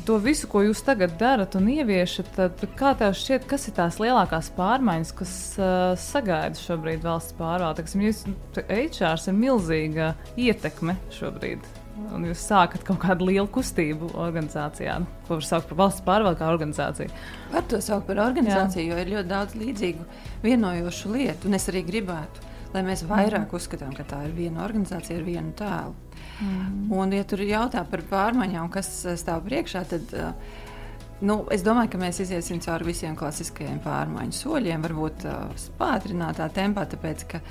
to 0.06 0.18
visu, 0.22 0.48
ko 0.50 0.62
jūs 0.66 0.82
tagad 0.84 1.16
darat 1.20 1.56
un 1.58 1.68
ieviešat, 1.72 2.30
tad 2.36 2.62
kā 2.78 2.92
tev 2.98 3.16
šķiet, 3.18 3.46
kas 3.50 3.68
ir 3.68 3.76
tās 3.78 3.98
lielākās 4.02 4.50
pārmaiņas, 4.56 5.14
kas 5.18 5.34
uh, 5.58 5.72
sagaida 6.00 6.58
šobrīd 6.60 7.04
valsts 7.06 7.36
pārvalde? 7.38 7.86
Jūs 8.08 8.24
HR 8.56 9.18
ir 9.18 9.36
milzīga 9.36 10.14
ietekme 10.36 10.98
šobrīd. 11.14 11.77
Un 12.14 12.26
jūs 12.28 12.42
sākat 12.48 12.84
kaut 12.86 13.00
kādu 13.02 13.28
lielu 13.28 13.48
kustību 13.52 14.12
organizācijā, 14.18 14.98
ko 15.26 15.38
var 15.38 15.46
saukt 15.46 15.68
par 15.70 15.80
valsts 15.82 16.04
pārvaldu 16.06 16.40
kā 16.40 16.50
organizāciju. 16.52 17.10
Var 17.52 17.66
to 17.70 17.80
saukt 17.84 18.06
par 18.08 18.22
organizāciju, 18.28 18.84
Jā. 18.86 18.92
jo 18.92 19.02
ir 19.02 19.10
ļoti 19.16 19.30
daudz 19.32 19.56
līdzīgu 19.58 20.06
vienojošu 20.44 21.12
lietu. 21.14 21.50
Un 21.50 21.58
es 21.58 21.68
arī 21.72 21.82
gribētu, 21.88 22.46
lai 22.74 22.84
mēs 22.86 23.04
vairāk 23.08 23.48
mm. 23.48 23.58
uzskatām, 23.58 23.92
ka 23.96 24.06
tā 24.08 24.22
ir 24.28 24.36
viena 24.36 24.64
organizācija 24.66 25.18
ar 25.18 25.26
vienu 25.26 25.52
tēlu. 25.58 25.94
Mm. 26.38 26.88
Un, 26.94 27.14
ja 27.18 27.26
tur 27.28 27.42
jautā 27.42 27.84
par 27.90 28.04
pārmaiņām, 28.10 28.70
kas 28.72 28.90
eh, 29.04 29.18
stāv 29.18 29.42
priekšā, 29.48 29.84
tad 29.90 30.12
uh, 30.14 30.30
nu, 31.24 31.40
es 31.54 31.64
domāju, 31.66 31.92
ka 31.94 32.02
mēs 32.02 32.22
iziesim 32.22 32.60
cauri 32.62 32.92
visiem 32.92 33.16
klasiskajiem 33.18 33.80
pārmaiņu 33.84 34.38
soļiem, 34.38 34.84
varbūt 34.86 35.26
uh, 35.26 35.66
pātrinātā 35.80 36.46
tempā, 36.54 36.86
tāpēc 36.92 37.26
ka 37.32 37.42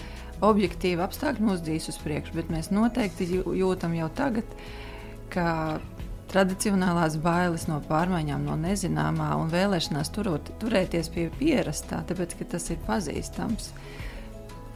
objektīvi 0.46 1.04
apstākļi 1.04 1.46
mūs 1.48 1.64
dīs 1.66 1.90
uz 1.92 2.00
priekšu, 2.02 2.36
bet 2.38 2.52
mēs 2.54 2.72
noteikti 2.74 3.30
jūtam 3.58 3.96
jau 3.98 4.10
tagad, 4.18 4.58
ka 5.34 5.48
tradicionālās 6.32 7.16
bailes 7.24 7.68
no 7.70 7.80
pārmaiņām, 7.88 8.44
no 8.48 8.58
nezināmā 8.60 9.32
un 9.40 9.52
vēlēšanās 9.52 10.12
turot, 10.16 10.52
turēties 10.62 11.10
pie 11.14 11.28
pierastā, 11.40 12.02
tāpēc 12.08 12.36
ka 12.40 12.50
tas 12.56 12.68
ir 12.74 12.82
pazīstams. 12.88 13.72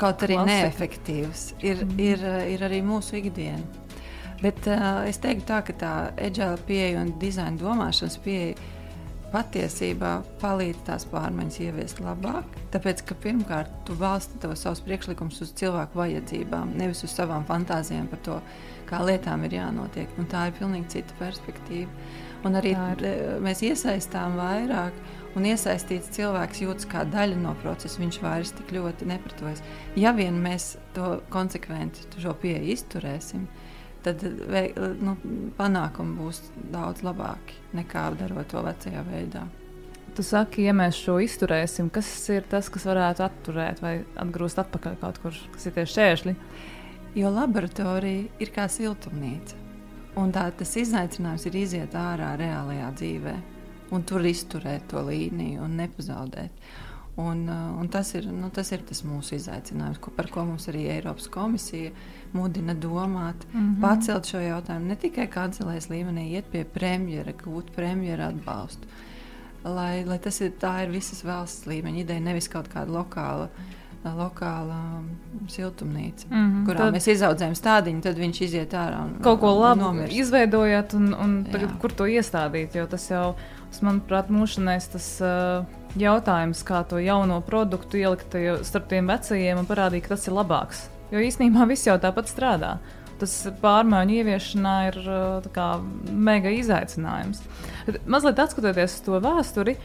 Kaut 0.02 0.24
arī 0.26 0.40
Klasika. 0.40 0.50
neefektīvs, 0.50 1.42
ir, 1.62 1.84
mm. 1.86 2.00
ir, 2.02 2.24
ir 2.56 2.64
arī 2.66 2.82
mūsu 2.86 3.20
ikdiena. 3.20 3.62
Bet 4.42 4.66
uh, 4.66 5.04
es 5.06 5.20
teiktu, 5.22 5.46
tā, 5.52 5.60
ka 5.68 5.76
tā 5.78 5.96
agile 6.18 6.56
pieeja 6.66 7.04
un 7.04 7.12
dizaina 7.22 7.60
domāšanas 7.62 8.18
pieeja 8.24 8.56
patiesībā 9.32 10.12
palīdz 10.42 10.84
tās 10.88 11.06
pārmaiņas 11.12 11.60
ieviest 11.66 12.02
labāk. 12.04 12.58
Tāpēc, 12.74 13.06
ka 13.08 13.16
pirmkārt, 13.24 13.72
tu 13.88 13.96
balsti 14.00 14.40
tos 14.44 14.66
savus 14.66 14.84
priekšlikumus 14.86 15.40
uz 15.46 15.54
cilvēku 15.60 16.02
vajadzībām, 16.02 16.76
nevis 16.80 17.06
uz 17.08 17.16
savām 17.16 17.48
fantāzijām 17.48 18.10
par 18.12 18.22
to, 18.28 18.42
kā 18.90 19.00
lietām 19.08 19.46
ir 19.48 19.56
jānotiek. 19.62 20.12
Un 20.20 20.28
tā 20.32 20.50
ir 20.50 20.60
pilnīgi 20.60 20.98
cita 20.98 21.18
perspektīva. 21.20 21.90
Un 22.48 22.58
arī 22.58 22.74
mēs 23.44 23.62
iesaistām 23.64 24.36
vairāk, 24.40 24.96
un 25.38 25.46
iesaistīts 25.48 26.12
cilvēks 26.16 26.64
jūtas 26.64 26.88
kā 26.90 27.04
daļa 27.08 27.38
no 27.40 27.54
procesa. 27.62 28.02
Viņš 28.02 28.22
vairs 28.24 28.54
tik 28.58 28.74
ļoti 28.76 29.08
nepratojas. 29.12 29.62
Ja 29.96 30.16
vien 30.18 30.42
mēs 30.44 30.74
to 30.96 31.20
konsekventi 31.32 32.08
šo 32.20 32.34
pieeju 32.42 32.74
izturēsim, 32.74 33.46
tad 33.46 33.61
nu, 35.02 35.16
panākumi 35.58 36.18
būs 36.18 36.42
daudz 36.74 37.04
labāki 37.06 37.58
nekā 37.78 38.10
darot 38.20 38.50
to 38.52 38.64
vecajā 38.66 39.04
veidā. 39.08 39.46
Tu 40.16 40.26
saki, 40.28 40.66
ja 40.68 40.74
mēs 40.76 40.98
šo 41.00 41.20
izturēsim, 41.24 41.88
kas 41.94 42.10
ir 42.34 42.44
tas, 42.52 42.68
kas 42.72 42.84
varētu 42.90 43.24
atturēt 43.24 43.80
vai 43.84 43.94
atgrūst 44.20 44.60
atpakaļ 44.60 44.98
kaut 45.00 45.22
kur, 45.24 45.38
kas 45.54 45.70
ir 45.70 45.76
tie 45.78 45.86
šķēršļi? 45.88 46.36
Jo 47.16 47.32
laboratorija 47.32 48.42
ir 48.44 48.52
kā 48.56 48.68
siltumnīca. 48.72 49.60
Un 50.20 50.34
tā, 50.36 50.50
tas 50.56 50.76
izaicinājums 50.76 51.48
ir 51.48 51.58
iziet 51.62 51.96
ārā 51.96 52.34
reālajā 52.40 52.92
dzīvē 53.00 53.36
un 53.96 54.04
tur 54.08 54.26
izturēt 54.28 54.90
to 54.92 55.04
līniju 55.08 55.64
un 55.66 55.78
nepazaudēt. 55.80 56.72
Un, 57.20 57.44
uh, 57.52 57.80
un 57.82 57.90
tas, 57.92 58.14
ir, 58.16 58.26
nu, 58.32 58.48
tas 58.56 58.70
ir 58.72 58.86
tas 58.88 59.02
mūsu 59.04 59.36
izaicinājums, 59.36 60.00
ko, 60.00 60.14
par 60.16 60.30
ko 60.32 60.46
mums 60.48 60.70
arī 60.72 60.86
Eiropas 60.94 61.28
komisija 61.28 61.92
mudina 62.32 62.74
domāt, 62.74 63.44
mm 63.52 63.60
-hmm. 63.60 63.82
pacelt 63.82 64.26
šo 64.26 64.40
jautājumu 64.40 64.88
ne 64.88 64.96
tikai 64.96 65.28
kancelēs 65.28 65.90
līmenī, 65.92 66.30
iet 66.32 66.46
pie 66.52 66.64
premjera, 66.64 67.34
gūt 67.44 67.76
premjera 67.76 68.28
atbalstu. 68.28 68.88
Lai, 69.64 70.06
lai 70.06 70.20
tas 70.20 70.42
ir, 70.42 70.54
ir 70.84 70.90
visas 70.90 71.24
valsts 71.24 71.68
līmeņa 71.68 72.00
ideja, 72.00 72.20
nevis 72.20 72.48
kaut 72.48 72.70
kāda 72.74 72.92
lokāla 72.92 73.44
uh, 73.44 73.82
lokāla 74.10 74.78
um, 74.98 75.10
siltumnīca, 75.50 76.26
mm 76.30 76.38
-hmm, 76.38 76.66
kurā 76.66 76.78
tad, 76.78 76.94
mēs 76.96 77.08
izaudzējam 77.12 77.54
stādiņu, 77.56 78.02
tad 78.02 78.18
viņš 78.18 78.42
iziet 78.42 78.74
ārā 78.74 79.04
un 79.06 79.14
kaut 79.22 79.40
ko 79.40 79.52
labu 79.60 79.92
izveidojat, 80.10 80.94
un, 80.94 81.14
un 81.14 81.36
tagad, 81.52 81.78
kur 81.80 81.94
to 81.94 82.08
iestādīt. 82.10 82.76
Jo 82.76 82.88
tas 82.88 83.10
jau, 83.12 83.36
manuprāt, 83.82 84.30
mūžanais 84.30 84.90
tas 84.92 85.22
uh, 85.22 85.66
jautājums, 86.00 86.64
kā 86.68 86.84
to 86.88 87.00
jauno 87.02 87.42
produktu 87.46 88.00
ielikt 88.00 88.36
starp 88.68 88.90
tiem 88.92 89.12
vecajiem 89.12 89.62
un 89.62 89.70
parādīt, 89.70 90.06
ka 90.06 90.16
tas 90.16 90.28
ir 90.28 90.38
labāks. 90.38 90.88
Jo 91.12 91.22
īsnībā 91.24 91.68
viss 91.70 91.88
jau 91.88 91.98
tāpat 92.02 92.32
strādā. 92.32 92.76
Tas 93.22 93.34
pārmaiņu 93.62 94.18
ieviešanā 94.18 94.76
ir 94.90 95.00
kā, 95.54 95.68
mega 96.10 96.50
izaicinājums. 96.56 97.44
Mazliet 98.10 98.40
atskatoties 98.42 98.96
uz 98.98 99.04
to 99.06 99.20
vēsturi, 99.22 99.76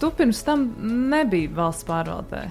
tu 0.00 0.10
pirms 0.14 0.42
tam 0.46 0.68
nebija 1.10 1.50
valsts 1.56 1.88
pārvaldē. 1.88 2.44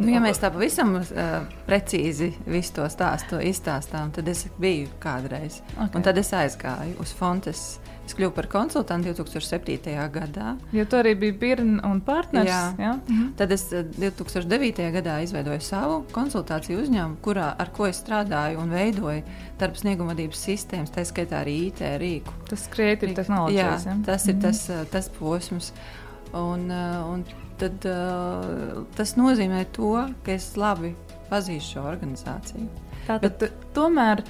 Nu, 0.00 0.06
ja 0.12 0.20
mēs 0.22 0.38
tā 0.40 0.48
pavisam 0.52 0.94
uh, 1.00 1.30
precīzi 1.66 2.30
visu 2.48 2.76
to 2.78 2.86
stāstu 2.92 3.40
izstāstām, 3.42 4.12
tad 4.14 4.28
es 4.30 4.44
biju 4.60 4.88
kādreiz. 5.02 5.58
Okay. 5.74 5.96
Un 5.98 6.06
tad 6.06 6.20
es 6.20 6.30
aizgāju 6.36 7.00
uz 7.02 7.12
Fontes 7.16 7.64
Es 8.10 8.16
kļuvu 8.18 8.32
par 8.34 8.48
konsultantu 8.50 9.12
2007. 9.14 9.92
gadā. 10.10 10.56
Jo 10.74 10.82
tu 10.90 10.98
arī 10.98 11.12
biji 11.14 11.34
Birna 11.38 11.84
un 11.86 12.00
partneris. 12.02 12.50
Jā. 12.50 12.62
Jā? 12.74 12.94
Mhm. 13.04 13.28
Tad 13.38 13.52
es 13.54 13.68
2009. 13.70 14.80
Eh, 14.82 14.90
gadā 14.90 15.20
izveidoju 15.22 15.62
savu 15.62 16.00
konsultāciju 16.10 16.80
uzņēmumu, 16.82 17.20
kurā, 17.22 17.54
ar 17.54 17.70
ko 17.70 17.86
es 17.86 18.02
strādāju 18.02 18.58
un 18.64 18.74
veidoju 18.74 19.22
darba 19.60 19.78
snieguma 19.78 20.10
vadības 20.10 20.42
sistēmas, 20.42 20.90
tā 20.90 21.06
skaitā 21.06 21.44
arī 21.44 21.54
IT 21.68 21.84
rīku. 22.02 22.34
Tas 22.50 22.66
kreatīvi 22.72 23.14
tehnoloģijas. 23.14 23.86
Jā, 23.86 23.94
ja? 23.94 23.96
tas 24.10 24.26
ir 24.26 24.34
mhm. 24.34 24.42
tas, 24.42 24.64
eh, 24.70 24.84
tas 24.90 25.08
posms. 25.20 25.72
Un, 26.34 26.66
eh, 26.66 26.98
un 27.14 27.24
tad, 27.62 27.86
tas 28.96 29.16
nozīmē 29.20 29.66
to, 29.70 29.94
ka 30.24 30.34
es 30.34 30.56
labi 30.56 30.96
pazīstu 31.30 31.76
šo 31.76 31.86
organizāciju. 31.94 32.66
Tātad, 33.06 33.38
Bet, 33.38 33.52
tomēr 33.76 34.24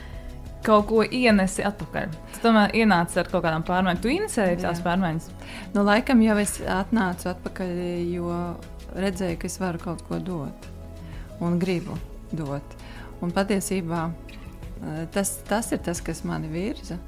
kaut 0.64 0.86
ko 0.90 1.02
ienesi 1.04 1.64
atpakaļ. 1.64 2.16
Tu 2.34 2.42
tomēr 2.44 2.74
ienāci 2.82 3.20
ar 3.20 3.28
kaut 3.30 3.44
kādām 3.44 3.64
pārmaiņām. 3.66 4.00
Tu 4.02 4.12
inicēji 4.16 4.60
tās 4.62 4.82
pārmaiņas. 4.84 5.28
Nu, 5.74 5.84
laikam 5.86 6.22
jau 6.24 6.36
es 6.42 6.58
atnācu 6.60 7.30
atpakaļ, 7.32 7.76
jo 8.12 8.34
redzēju, 8.96 9.38
ka 9.40 9.48
es 9.48 9.60
varu 9.62 9.80
kaut 9.82 10.04
ko 10.08 10.20
dot 10.24 10.68
un 11.40 11.58
gribu 11.60 11.96
dot. 12.36 12.76
Un 13.24 13.32
patiesībā 13.36 14.08
eh, 14.10 15.06
tas, 15.14 15.38
tas 15.48 15.70
ir 15.72 15.80
tas, 15.84 16.02
kas 16.04 16.24
mani 16.28 16.50
virza. 16.52 16.98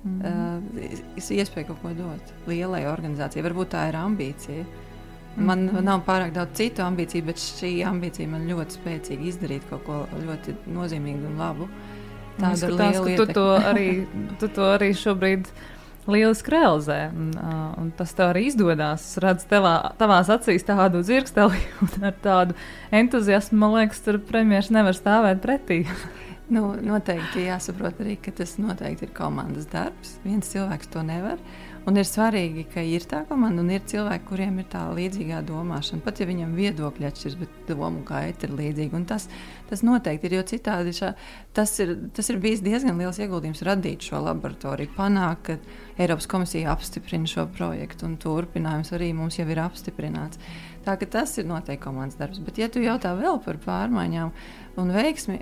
Mm 0.00 0.20
-hmm. 0.22 1.00
Es 1.16 1.30
iespēju 1.30 1.66
kaut 1.66 1.82
ko 1.82 1.90
dot 1.94 2.32
lielai 2.46 2.86
organizācijai. 2.86 3.44
Varbūt 3.44 3.74
tā 3.74 3.88
ir 3.88 3.96
ambīcija. 3.96 4.64
Man 5.36 5.64
mm 5.64 5.68
-hmm. 5.68 5.82
nav 5.82 6.00
pārāk 6.06 6.32
daudz 6.32 6.56
citu 6.56 6.82
ambīciju, 6.82 7.24
bet 7.24 7.36
šī 7.36 7.86
ambīcija 7.86 8.28
man 8.28 8.48
ļoti 8.48 8.78
spēcīgi 8.78 9.28
izdarīt 9.28 9.68
kaut 9.70 9.84
ko 9.84 10.06
ļoti 10.26 10.54
nozīmīgu 10.66 11.26
un 11.26 11.38
labu. 11.38 11.64
Uh, 11.64 11.70
Tāda 12.40 12.70
ir. 13.10 13.20
Tu 13.20 13.36
to 13.36 13.46
arī, 13.58 13.90
tu 14.40 14.48
to 14.56 14.70
arī 14.76 14.90
šobrīd 14.96 15.50
lieliski 16.10 16.54
realizē. 16.54 16.98
Un, 17.12 17.30
uh, 17.36 17.66
un 17.80 17.90
tas 17.96 18.14
tev 18.16 18.32
arī 18.32 18.46
izdodas. 18.48 19.04
Es 19.12 19.20
redzu, 19.22 19.46
tevā, 19.50 19.74
tavās 20.00 20.30
acīs 20.32 20.66
tādu 20.66 21.04
dzirksteli 21.04 21.60
un 21.86 22.08
ar 22.10 22.16
tādu 22.24 22.58
entuziasmu, 23.02 23.60
man 23.60 23.76
liekas, 23.78 24.02
tur 24.06 24.20
premjerministrs 24.30 24.76
nevar 24.76 24.96
stāvēt 24.96 25.42
pretī. 25.44 25.82
nu, 26.54 26.72
noteikti 26.82 27.46
jāsaprot 27.46 28.00
arī, 28.02 28.16
ka 28.22 28.34
tas 28.40 28.56
noteikti 28.60 29.08
ir 29.08 29.14
komandas 29.16 29.68
darbs. 29.70 30.16
Viens 30.26 30.50
cilvēks 30.50 30.90
to 30.92 31.04
nevar. 31.06 31.38
Un 31.88 31.96
ir 31.96 32.04
svarīgi, 32.04 32.66
ka 32.68 32.82
ir 32.84 33.06
tā 33.08 33.22
komanda 33.24 33.62
un 33.62 33.70
ir 33.72 33.80
cilvēki, 33.88 34.26
kuriem 34.28 34.58
ir 34.60 34.66
tā 34.68 34.82
līdzīgā 34.92 35.38
domāšana. 35.48 36.02
Pat 36.04 36.18
ja 36.20 36.26
viņam 36.28 36.52
viedokļi 36.58 37.06
atšķiras, 37.08 37.36
bet 37.40 37.54
domu 37.70 38.02
gaita 38.06 38.46
ir 38.46 38.52
līdzīga. 38.58 38.98
Un 38.98 39.06
tas, 39.08 39.24
tas 39.70 39.82
noteikti 39.86 40.28
ir, 40.28 40.34
jo 40.36 40.42
citādi 40.50 40.92
šā, 40.98 41.14
tas, 41.56 41.72
ir, 41.80 41.94
tas 42.16 42.28
ir 42.28 42.40
bijis 42.42 42.60
diezgan 42.64 43.00
liels 43.00 43.18
ieguldījums 43.24 43.64
radīt 43.64 44.04
šo 44.10 44.20
laboratoriju, 44.26 44.92
panākt, 44.96 45.48
ka 45.48 46.02
Eiropas 46.04 46.28
komisija 46.30 46.74
apstiprina 46.74 47.28
šo 47.28 47.46
projektu 47.56 48.06
un 48.08 48.18
turpinājums 48.20 48.92
arī 48.96 49.10
mums 49.16 49.38
jau 49.40 49.48
ir 49.48 49.62
apstiprināts. 49.64 50.40
Tā 50.84 50.98
ka 51.00 51.08
tas 51.16 51.32
ir 51.40 51.48
noteikti 51.48 51.84
komandas 51.84 52.20
darbs. 52.20 52.42
Bet, 52.44 52.60
ja 52.60 52.68
tu 52.72 52.84
jautā 52.84 53.14
vēl 53.16 53.40
par 53.44 53.56
pārmaiņām 53.64 54.34
un 54.80 54.92
veiksmi 54.94 55.40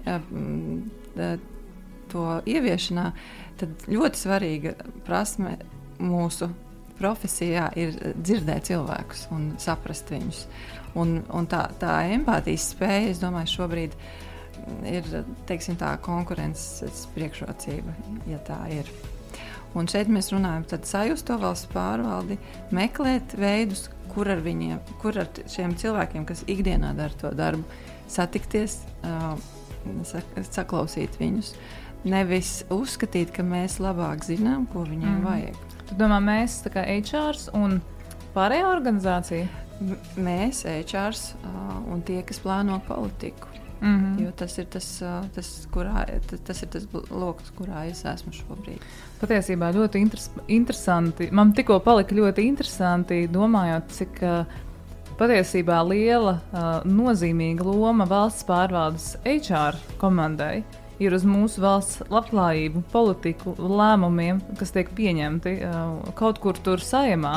to 2.08 2.28
ieviešanā, 2.48 3.10
tad 3.58 3.90
ļoti 3.90 4.22
svarīga 4.22 4.74
prasme 5.06 5.56
mūsu 5.98 6.50
profesijā 6.98 7.68
ir 7.78 7.94
dzirdēt 8.18 8.70
cilvēkus 8.70 9.28
un 9.34 9.52
saprast 9.62 10.10
viņus. 10.12 10.46
Un, 10.98 11.20
un 11.34 11.46
tā, 11.50 11.66
tā 11.78 12.00
empātijas 12.14 12.72
spēja, 12.72 13.12
es 13.12 13.20
domāju, 13.22 13.52
šobrīd 13.54 13.94
ir 14.88 15.06
teiksim, 15.48 15.78
tā 15.78 15.92
konkurences 16.02 17.06
priekšrocība, 17.14 17.94
ja 18.30 18.40
tā 18.46 18.58
ir. 18.74 18.90
Un 19.76 19.86
šeit 19.90 20.08
mēs 20.10 20.32
runājam 20.32 20.64
par 20.66 20.82
sajūstu 20.88 21.36
valsts 21.38 21.68
pārvaldi, 21.70 22.38
meklēt 22.74 23.36
veidus, 23.38 23.86
kur 24.10 24.30
ar, 24.32 24.40
viņiem, 24.42 24.80
kur 25.02 25.20
ar 25.20 25.28
šiem 25.52 25.76
cilvēkiem, 25.78 26.24
kas 26.26 26.42
ikdienā 26.50 26.94
dara 26.96 27.20
to 27.20 27.30
darbu, 27.36 27.62
satikties, 28.10 28.80
saklausīt 30.48 31.20
viņus. 31.20 31.52
Nevis 32.08 32.62
uzskatīt, 32.72 33.34
ka 33.34 33.44
mēs 33.44 33.78
labāk 33.82 34.24
zinām, 34.26 34.66
ko 34.72 34.86
viņiem 34.88 35.18
mm. 35.18 35.26
vajag. 35.26 35.67
Tu 35.88 35.96
domā, 35.96 36.18
mēs 36.20 36.60
tā 36.64 36.72
kā 36.74 36.84
HR 36.84 37.38
un 37.56 37.78
pārējā 38.34 38.68
organizācija? 38.68 39.48
M 39.78 39.94
mēs, 40.26 40.64
HR, 40.66 41.14
un 41.88 42.02
tie, 42.06 42.20
kas 42.26 42.40
plāno 42.42 42.80
politiku. 42.86 43.48
Mm 43.80 43.98
-hmm. 43.98 44.24
Jo 44.24 44.30
tas 44.30 44.58
ir 44.58 44.64
tas, 44.64 45.02
tas, 45.34 45.68
kurā, 45.70 46.04
tas 46.44 46.62
ir 46.62 46.68
tas 46.68 46.86
lokus, 47.10 47.52
kurā 47.58 47.84
es 47.90 48.04
esmu 48.04 48.32
šobrīd. 48.32 48.82
Patiesībā 49.20 49.72
ļoti 49.72 49.96
interes, 49.98 50.30
interesanti. 50.48 51.28
Man 51.30 51.52
tikko 51.52 51.78
palika 51.80 52.14
ļoti 52.14 52.38
interesanti, 52.38 53.28
domājot, 53.28 53.82
cik 53.88 54.22
uh, 54.22 54.44
patiesībā 55.18 55.88
liela, 55.88 56.40
uh, 56.52 56.84
nozīmīga 56.84 57.64
loma 57.64 58.04
valsts 58.04 58.44
pārvaldes 58.44 59.16
HR 59.24 59.78
komandai 59.98 60.56
ir 60.56 60.87
uz 61.14 61.24
mūsu 61.28 61.62
valsts 61.62 62.02
labklājību, 62.10 62.82
politiku, 62.92 63.54
lēmumiem, 63.58 64.40
kas 64.58 64.74
tiek 64.74 64.90
pieņemti 64.96 65.54
kaut 66.18 66.40
kur 66.42 66.58
tur 66.64 66.82
saimā. 66.82 67.36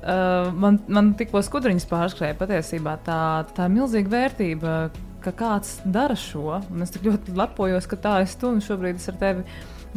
Man, 0.00 0.78
man 0.88 1.10
tikko 1.18 1.42
skudriņas 1.44 1.88
pārskrēja 1.90 2.38
patiesībā 2.38 2.94
tā, 3.04 3.20
tā 3.56 3.66
milzīga 3.68 4.14
vērtība, 4.14 4.76
ka 5.24 5.34
kāds 5.36 5.80
dara 5.84 6.16
šo. 6.16 6.60
Un 6.70 6.86
es 6.86 6.94
tik 6.94 7.04
ļoti 7.08 7.36
lepojos, 7.36 7.90
ka 7.90 7.98
tā 8.00 8.14
es 8.24 8.36
tu 8.40 8.48
un 8.54 8.62
šobrīd 8.64 9.00
es 9.02 9.10
ar 9.12 9.18
tevi 9.20 9.44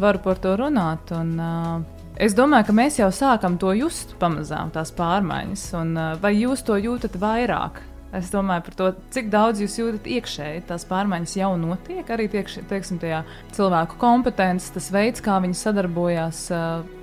varu 0.02 0.20
par 0.26 0.42
to 0.44 0.58
runāt. 0.60 1.14
Un, 1.16 1.34
uh, 1.40 2.04
es 2.18 2.36
domāju, 2.36 2.68
ka 2.70 2.78
mēs 2.82 3.00
jau 3.00 3.10
sākam 3.14 3.56
to 3.62 3.72
just 3.78 4.18
pamazām, 4.20 4.74
tās 4.76 4.92
pārmaiņas. 4.98 5.66
Un, 5.80 5.98
vai 6.24 6.36
jūs 6.42 6.66
to 6.68 6.78
jūtat 6.82 7.16
vairāk? 7.22 7.84
Es 8.14 8.30
domāju 8.30 8.62
par 8.68 8.76
to, 8.78 8.88
cik 9.14 9.30
daudz 9.34 9.62
jūs 9.64 9.76
jūtat 9.80 10.06
iekšēji. 10.16 10.64
Tās 10.70 10.84
pārmaiņas 10.86 11.34
jau 11.40 11.50
notiek, 11.58 12.06
arī 12.14 12.28
tiekš, 12.30 12.60
teiksim, 12.70 13.00
tajā 13.02 13.24
cilvēku 13.58 13.98
kompetences, 14.02 14.70
tas 14.76 14.92
veids, 14.94 15.24
kā 15.26 15.40
viņi 15.42 15.58
sadarbojās. 15.58 16.44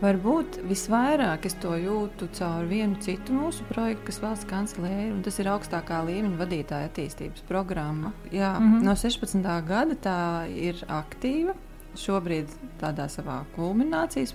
Varbūt 0.04 0.60
visvairāk 0.70 1.48
es 1.50 1.58
to 1.58 1.74
jūtu 1.82 2.30
caur 2.38 2.68
vienu 2.70 3.00
citu 3.02 3.34
mūsu 3.34 3.66
projektu, 3.72 4.06
kas 4.06 4.22
valsts 4.22 4.50
kancelēja, 4.52 5.08
un 5.16 5.24
tas 5.26 5.40
ir 5.42 5.50
augstākā 5.50 5.98
līmeņa 6.06 6.38
vadītāja 6.44 6.92
attīstības 6.92 7.46
programma. 7.50 8.14
Jā, 8.30 8.54
mm 8.60 8.70
-hmm. 8.70 8.86
No 8.86 8.94
16. 8.94 9.66
gada 9.66 9.98
tā 9.98 10.46
ir 10.54 10.78
aktīva. 10.86 11.58
Šobrīd 11.96 12.46
tādā 12.78 13.08
savā 13.10 13.44
kulminācijas 13.56 14.34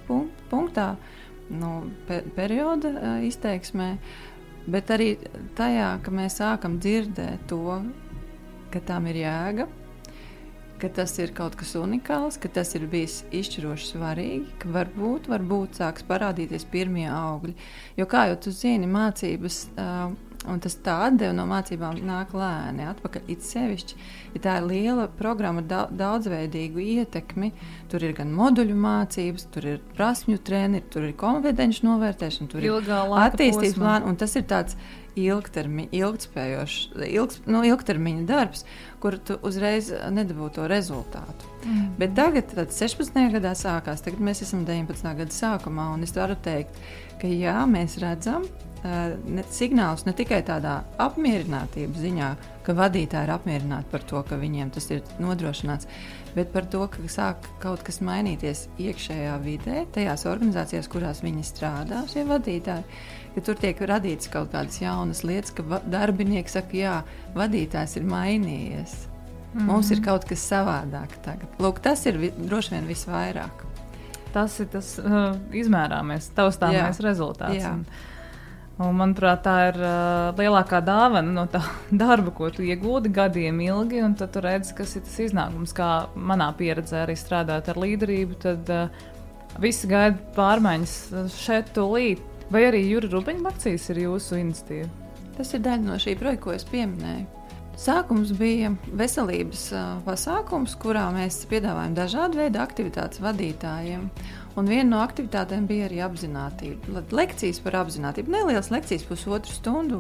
punktā, 0.50 0.96
nu, 1.50 1.84
pe 2.08 2.22
perioda 2.36 3.20
izteiksmē. 3.24 3.92
Uh, 3.94 4.35
bet 4.72 4.92
arī 4.94 5.16
tajā, 5.58 5.96
ka 6.04 6.14
mēs 6.14 6.40
sākam 6.42 6.80
dzirdēt 6.82 7.48
to, 7.52 7.80
ka 8.74 8.82
tam 8.86 9.08
ir 9.12 9.22
jēga, 9.24 9.68
ka 10.82 10.90
tas 10.92 11.14
ir 11.22 11.32
kaut 11.36 11.56
kas 11.60 11.76
unikāls, 11.80 12.38
ka 12.42 12.52
tas 12.52 12.74
ir 12.76 12.88
bijis 12.92 13.22
izšķiroši 13.36 13.92
svarīgi, 13.94 14.58
ka 14.60 14.72
varbūt, 14.76 15.30
varbūt 15.32 15.80
sāks 15.80 16.06
parādīties 16.08 16.68
pirmie 16.72 17.08
augļi. 17.12 17.56
Jo, 18.00 18.08
kā 18.12 18.28
jau 18.32 18.40
tu 18.48 18.56
zini, 18.56 18.90
mācības. 18.92 19.62
Uh, 19.76 20.35
Un 20.52 20.60
tas 20.64 20.76
tā 20.86 20.96
atdeve 21.08 21.34
no 21.36 21.46
mācībām 21.50 22.00
nāk 22.06 22.34
lēni, 22.38 22.86
atpakaļ. 22.92 23.30
It 23.32 23.46
sevišķi, 23.46 23.98
ja 24.36 24.44
tā 24.44 24.58
ir 24.60 24.68
liela 24.70 25.08
programma 25.20 25.64
ar 25.66 25.94
daudzveidīgu 25.94 26.84
ietekmi, 26.84 27.52
tur 27.92 28.06
ir 28.06 28.14
gan 28.18 28.34
moduļu 28.36 28.76
mācības, 28.78 29.48
tur 29.54 29.70
ir 29.76 29.82
prasmju 29.96 30.42
treniņi, 30.46 30.84
tur 30.94 31.08
ir 31.10 31.16
kompetenci 31.20 31.86
novērtēšana, 31.88 32.52
tur 32.52 32.66
ir 32.66 32.94
attīstības 33.26 33.80
plāns. 33.80 34.22
Tas 34.22 34.38
ir 34.40 34.46
tāds 34.50 34.78
ilgtermi, 35.16 35.88
ilgspējošs, 35.96 36.80
ilgs, 37.08 37.40
nu, 37.48 37.62
ilgtermiņa 37.68 38.26
darbs, 38.28 38.66
kur 39.04 39.18
tu 39.24 39.38
uzreiz 39.48 39.92
nedabūji 40.12 40.58
to 40.58 40.68
rezultātu. 40.72 41.52
Mm. 41.64 41.88
Bet 42.02 42.16
tagad, 42.18 42.52
16. 42.76 43.16
gadā 43.38 43.56
sākās, 43.58 44.04
tagad 44.06 44.24
mēs 44.28 44.44
esam 44.46 44.66
19. 44.68 45.16
gada 45.22 45.36
sākumā, 45.40 45.90
un 45.96 46.04
es 46.06 46.14
varu 46.16 46.38
teikt, 46.46 46.80
ka 47.22 47.32
jā, 47.32 47.58
mēs 47.70 48.00
redzam, 48.04 48.48
ne, 48.86 49.44
signāls 49.54 50.06
ne 50.06 50.14
tikai 50.16 50.42
tādā 50.46 50.80
apmierinātības 51.02 52.02
ziņā, 52.04 52.30
ka 52.66 52.76
vadītāji 52.78 53.28
ir 53.28 53.34
apmierināti 53.34 53.92
par 53.92 54.06
to, 54.10 54.22
ka 54.28 54.38
viņiem 54.42 54.72
tas 54.76 54.90
ir 54.94 55.02
nodrošināts, 55.22 55.90
bet 56.36 56.52
par 56.54 56.68
to, 56.72 56.84
ka 56.92 57.06
sāk 57.12 57.50
kaut 57.64 57.84
kas 57.86 58.02
mainīties 58.06 58.66
iekšējā 58.82 59.36
vidē, 59.44 59.86
tajās 59.96 60.26
organizācijās, 60.30 60.90
kurās 60.92 61.24
viņi 61.26 61.46
strādā, 61.48 62.04
šie 62.12 62.26
vadītāji. 62.30 63.02
Ka 63.36 63.44
tur 63.44 63.60
tiek 63.60 63.82
radītas 63.90 64.32
kaut 64.32 64.54
kādas 64.54 64.80
jaunas 64.80 65.26
lietas, 65.28 65.52
ka 65.56 65.82
darbinieki 65.92 66.54
saka, 66.54 66.78
jā, 66.80 66.96
vadītājs 67.36 67.98
ir 68.00 68.08
mainījies. 68.08 68.96
Mm 69.56 69.60
-hmm. 69.60 69.72
Mums 69.72 69.92
ir 69.92 70.02
kaut 70.04 70.26
kas 70.26 70.52
savādāk 70.52 71.16
tagad. 71.24 71.48
Lūk, 71.60 71.80
tas 71.80 72.06
ir 72.06 72.18
vi, 72.18 72.32
droši 72.38 72.72
vien 72.72 72.88
visvairāk. 72.88 73.64
Tas 74.34 74.60
ir 74.60 74.68
tas 74.68 75.00
uh, 75.00 75.36
izmērāmais, 75.52 76.28
taustāmais 76.36 77.00
rezultāts. 77.00 77.62
Jā. 77.62 77.72
Un, 77.74 77.86
Un, 78.76 78.92
manuprāt, 79.00 79.40
tā 79.46 79.54
ir 79.70 79.78
uh, 79.80 80.36
lielākā 80.36 80.82
dāvana 80.84 81.32
no 81.32 81.46
tā 81.48 81.62
darba, 82.04 82.34
ko 82.36 82.50
tu 82.52 82.66
iegūti 82.66 83.12
gadiem 83.16 83.62
ilgi. 83.64 84.02
Tad 84.20 84.34
tu 84.36 84.44
redzi, 84.44 84.76
kas 84.76 84.98
ir 84.98 85.06
tas 85.06 85.16
iznākums. 85.30 85.72
Kā 85.76 86.10
manā 86.16 86.50
pieredzē, 86.60 87.06
arī 87.06 87.16
strādājot 87.20 87.72
ar 87.72 87.80
līderību, 87.86 88.40
tad 88.44 88.74
uh, 88.76 89.06
visi 89.64 89.88
gaida 89.88 90.20
pārmaiņas 90.36 90.98
šeit, 91.38 91.72
tūlīt. 91.78 92.24
Vai 92.52 92.68
arī 92.68 92.84
Jūra 92.84 93.10
Rubeņa 93.16 93.48
akcijas 93.50 93.88
ir 93.94 94.04
jūsu 94.04 94.42
iniciatīva? 94.44 94.92
Tas 95.36 95.56
ir 95.56 95.64
daļa 95.64 95.88
no 95.88 95.96
šī 96.00 96.14
projekta, 96.20 96.44
ko 96.44 96.54
es 96.56 96.68
pieminēju. 96.68 97.26
Sākums 97.80 98.30
bija 98.38 98.70
veselības 98.96 99.66
pasākums, 100.06 100.78
kurā 100.80 101.10
mēs 101.12 101.42
piedāvājam 101.50 101.96
dažādu 101.98 102.40
veidu 102.40 102.62
aktivitātes 102.64 103.20
vadītājiem. 103.24 104.06
Un 104.56 104.70
viena 104.72 104.88
no 104.88 105.00
aktivitātēm 105.04 105.66
bija 105.68 105.90
arī 105.90 106.00
apziņotība. 106.06 107.02
Lekcijas 107.16 107.60
par 107.64 107.82
apziņotību, 107.82 108.32
nelielas 108.32 108.72
lekcijas, 108.72 109.04
pusotru 109.08 109.52
stundu, 109.52 110.00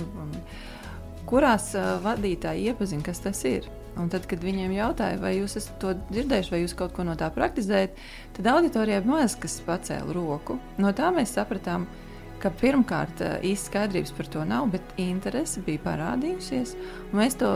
kurās 1.28 1.74
vadītāji 2.06 2.70
iepazina, 2.72 3.04
kas 3.04 3.20
tas 3.26 3.44
ir. 3.50 3.68
Un 4.00 4.10
tad, 4.12 4.26
kad 4.28 4.42
viņiem 4.44 4.74
jautāja, 4.76 5.20
vai 5.20 5.38
jūs 5.38 5.56
to 5.80 5.94
dzirdējuši, 6.10 6.52
vai 6.52 6.62
jūs 6.64 6.76
kaut 6.76 6.96
ko 6.96 7.04
no 7.08 7.16
tā 7.20 7.30
praktizējat, 7.36 7.96
tad 8.36 8.50
auditorijai 8.52 9.04
maz 9.08 9.38
kas 9.40 9.62
pacēla 9.64 10.16
roku. 10.16 10.58
No 10.80 10.92
tā 10.96 11.12
mēs 11.16 11.36
sapratām, 11.36 11.88
ka 11.88 12.05
ka 12.46 12.52
pirmkārt 12.54 13.24
eh, 13.26 13.36
īsti 13.52 13.72
skaidrības 13.72 14.14
par 14.18 14.30
to 14.34 14.46
nav, 14.46 14.70
bet 14.76 14.96
interese 15.02 15.64
bija 15.66 15.82
parādījusies. 15.88 16.76
Mēs 17.18 17.38
to 17.42 17.56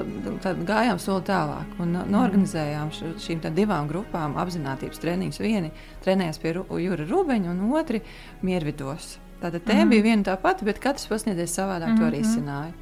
gājām 0.65 0.99
soli 1.01 1.25
tālāk 1.29 1.79
un 1.83 1.95
norganizējām 2.09 2.91
šīm 3.21 3.45
divām 3.53 3.89
grupām 3.91 4.37
apziņotības 4.41 5.01
treniņus. 5.03 5.41
Vieni 5.45 5.71
trenējās 6.05 6.41
pie 6.41 6.55
Jūra 6.57 7.05
Rūbeņa, 7.05 7.53
un 7.53 7.73
otri 7.77 8.01
miervidos. 8.41 9.17
Tātad 9.39 9.63
tēma 9.63 9.85
mm 9.85 9.85
-hmm. 9.85 9.89
bija 9.89 10.03
viena 10.03 10.23
tā 10.23 10.35
pati, 10.41 10.65
bet 10.65 10.79
katrs 10.83 11.07
pasniedzējis 11.07 11.59
savādāk 11.59 11.87
mm 11.87 11.95
-hmm. 11.95 11.99
to 11.99 12.05
mhm. 12.05 12.15
risināja. 12.15 12.73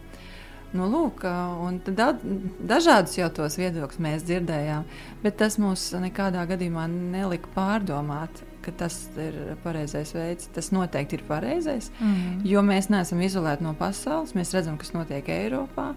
Nu, 0.74 0.84
lūk, 0.92 1.24
un 1.64 1.80
daudz, 1.86 2.24
dažādus 2.60 3.18
jau 3.18 3.30
tos 3.30 3.56
viedokļus 3.58 4.00
mēs 4.04 4.26
dzirdējām, 4.28 4.84
bet 5.24 5.38
tas 5.38 5.58
mums 5.58 5.94
nekādā 5.94 6.44
gadījumā 6.50 6.88
nelika 6.92 7.48
pārdomāt, 7.56 8.44
ka 8.68 8.74
tas 8.84 8.96
ir 9.24 9.36
pareizais 9.64 10.12
veids. 10.16 10.50
Tas 10.56 10.72
noteikti 10.76 11.16
ir 11.18 11.24
pareizais, 11.28 11.88
mm. 12.02 12.42
jo 12.48 12.64
mēs 12.66 12.90
neesam 12.92 13.22
izolēti 13.24 13.64
no 13.64 13.72
pasaules. 13.80 14.34
Mēs 14.38 14.52
redzam, 14.56 14.76
kas 14.82 14.92
notiek 14.96 15.30
Eiropā, 15.32 15.94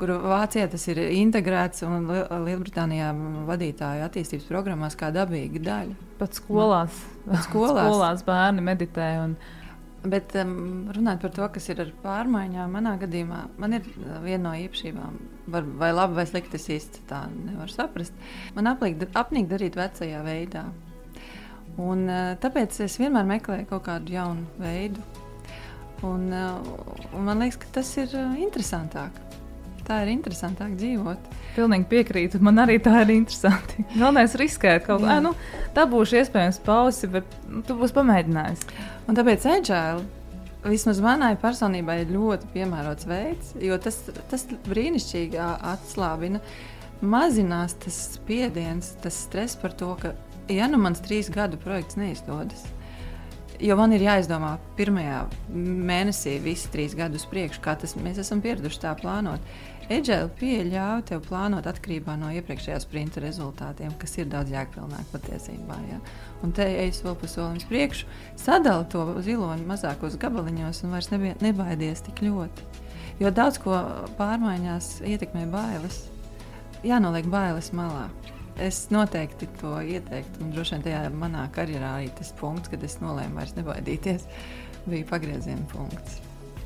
kur 0.00 0.12
Vācijā 0.20 0.66
tas 0.72 0.84
ir 0.92 1.00
integrēts 1.06 1.86
un 1.88 2.10
Lielbritānijā 2.10 3.12
vadītāju 3.48 4.04
attīstības 4.08 4.50
programmās 4.50 4.98
kā 5.00 5.08
dabīga 5.14 5.64
daļa. 5.70 5.96
Pat 6.20 6.36
skolās, 6.36 7.00
Pat 7.24 7.46
skolās. 7.48 7.88
skolās 7.88 8.26
bērni 8.28 8.66
meditē. 8.68 9.08
Un... 9.24 9.38
Bet 10.00 10.32
um, 10.40 10.52
runājot 10.96 11.24
par 11.26 11.32
to, 11.36 11.48
kas 11.56 11.66
ir 11.72 11.80
ar 11.82 11.90
pārmaiņām, 12.00 12.70
manā 12.72 12.94
gadījumā 13.02 13.40
man 13.60 13.76
ir 13.76 13.88
uh, 13.90 14.14
viena 14.24 14.46
no 14.46 14.52
īpašībām, 14.56 15.18
var, 15.52 15.66
vai 15.82 15.90
labi 15.92 16.16
vai 16.16 16.24
slikti, 16.28 16.56
es 16.56 16.70
īsti 16.72 17.04
tā 17.08 17.26
nevaru 17.34 17.72
saprast. 17.72 18.16
Man 18.56 18.70
apnīk 18.72 19.50
darīt 19.50 19.76
vecajā 19.76 20.22
veidā. 20.24 20.70
Un, 21.78 22.06
uh, 22.08 22.34
tāpēc 22.42 22.80
es 22.84 22.98
vienmēr 23.00 23.28
meklēju 23.28 23.68
kaut 23.70 23.86
kādu 23.86 24.16
jaunu 24.16 24.46
veidu. 24.60 25.02
Un, 26.06 26.30
uh, 26.32 26.60
un 27.14 27.26
man 27.28 27.42
liekas, 27.44 27.60
ka 27.62 27.74
tas 27.80 27.90
ir 28.00 28.14
interesantāk. 28.40 29.18
Tā 29.86 30.04
ir 30.04 30.12
interesantāk 30.12 30.76
dzīvot. 30.78 31.30
Pilnīgi 31.56 31.88
piekrītu. 31.90 32.38
Man 32.44 32.62
arī 32.62 32.78
tā 32.82 33.00
ir 33.02 33.10
interesanti. 33.16 33.84
Galvenais 34.00 34.36
ir 34.36 34.44
riskēt 34.44 34.86
kaut 34.86 35.02
ko. 35.02 35.18
Nu, 35.24 35.34
tā 35.74 35.86
būs 35.90 36.14
iespējams 36.20 36.60
pausi, 36.66 37.10
bet 37.10 37.36
nu, 37.48 37.64
tu 37.66 37.74
būsi 37.80 37.96
pamēģinājis. 37.96 38.66
Un 39.10 39.18
tāpēc 39.18 39.46
agile. 39.50 40.06
Vismaz 40.60 40.98
manai 41.00 41.32
personībai 41.40 42.02
ir 42.02 42.10
ļoti 42.12 42.50
piemērots 42.52 43.06
veids, 43.08 43.54
jo 43.64 43.78
tas, 43.80 43.96
tas 44.28 44.42
brīnišķīgi 44.66 45.38
atslābina, 45.40 46.42
mazinās 47.00 47.78
tas 47.80 47.96
spiediens, 48.18 48.90
tas 49.00 49.22
stress 49.24 49.56
par 49.56 49.72
to, 49.72 49.94
ka, 50.02 50.12
ja 50.50 50.68
nu 50.70 50.80
mans 50.82 51.02
trīs 51.04 51.30
gadu 51.32 51.58
projekts 51.60 51.98
neizdodas, 52.00 52.66
jo 53.60 53.76
man 53.76 53.92
ir 53.96 54.04
jāizdomā 54.04 54.56
pirmajā 54.78 55.24
mēnesī, 55.50 56.38
visi 56.42 56.70
trīs 56.72 56.96
gadus 56.98 57.26
priekš, 57.30 57.60
kā 57.64 57.76
tas 57.78 57.96
mēs 57.98 58.20
esam 58.22 58.42
pieraduši 58.44 58.82
tā 58.84 58.94
plānot 59.00 59.44
Agile 59.90 60.28
pieeja 60.38 60.62
ļauj 60.68 61.00
tev 61.08 61.22
plānot 61.24 61.66
atkarībā 61.66 62.14
no 62.14 62.28
iepriekšējā 62.38 62.76
sprinta 62.84 63.18
rezultātiem, 63.24 63.90
kas 63.98 64.12
ir 64.20 64.28
daudz 64.30 64.52
jēgpilnāk 64.54 65.08
patiesībā. 65.10 65.78
Ja? 65.88 65.98
Un 66.46 66.54
te 66.54 66.62
ejas 66.62 67.00
vēl 67.02 67.16
pa 67.18 67.30
solim 67.30 67.58
uz 67.58 67.66
priekšu, 67.66 68.06
sadali 68.38 68.86
to 68.92 69.02
ziloņu 69.26 69.66
mazākos 69.66 70.14
gabaliņos 70.22 70.84
un 70.86 70.94
vairs 70.94 71.10
nebija, 71.10 71.34
nebaidies 71.42 72.04
tik 72.06 72.22
ļoti. 72.22 72.68
Jo 73.18 73.34
daudz 73.34 73.58
ko 73.64 73.80
pārmaiņās 74.20 75.00
ietekmē 75.10 75.48
bailes. 75.50 76.04
Jānoliek 76.86 77.26
bailes 77.26 77.74
malā. 77.74 78.06
Es 78.60 78.82
noteikti 78.92 79.48
to 79.60 79.78
ieteiktu, 79.80 80.42
un 80.44 80.50
droši 80.52 80.76
vien 80.76 80.88
tajā 80.88 81.04
manā 81.16 81.46
karjerā 81.54 81.94
arī 81.98 82.10
tas 82.18 82.34
punkts, 82.36 82.68
kad 82.72 82.82
es 82.84 82.98
nolēmu 83.00 83.40
vairs 83.40 83.54
nebaidīties, 83.56 84.26
bija 84.84 85.08
pagrieziena 85.08 85.64
punkts. 85.72 86.20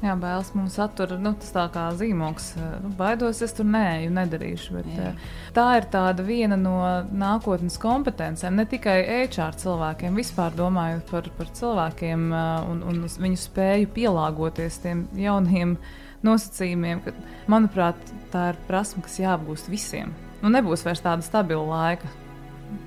Jā, 0.05 0.13
bailes 0.21 0.51
mums 0.53 0.75
attur, 0.83 1.15
nu, 1.23 1.31
tas 1.41 1.53
tā 1.55 1.63
kā 1.73 1.85
zīmogs. 1.97 2.51
Nu, 2.83 2.91
baidos, 2.99 3.39
es 3.47 3.55
tur 3.57 3.65
nē, 3.71 4.11
nedarīšu. 4.13 4.75
Bet, 4.77 4.91
Jā. 4.93 5.13
Eh, 5.13 5.39
tā 5.57 5.65
ir 5.79 5.87
tāda 5.93 6.27
viena 6.27 6.59
no 6.61 6.75
nākotnes 7.09 7.79
kompetencēm, 7.81 8.59
ne 8.59 8.67
tikai 8.69 8.99
HR 9.23 9.57
cilvēkiem, 9.63 10.19
vispār 10.21 10.53
domājot 10.59 11.09
par, 11.09 11.31
par 11.39 11.55
cilvēkiem 11.57 12.27
eh, 12.35 12.69
un, 12.73 12.85
un 12.91 13.01
viņu 13.07 13.41
spēju 13.47 13.95
pielāgoties 13.97 14.83
tiem 14.85 15.07
jauniem 15.17 15.79
nosacījumiem. 16.27 17.01
Ka, 17.07 17.17
manuprāt, 17.57 18.15
tā 18.35 18.51
ir 18.53 18.63
prasme, 18.69 19.07
kas 19.07 19.21
jāapgūst 19.23 19.73
visiem. 19.73 20.13
Nu, 20.45 20.51
nebūs 20.53 20.83
vairs 20.85 21.01
tāda 21.01 21.25
stabila 21.25 21.65
laika. 21.65 22.11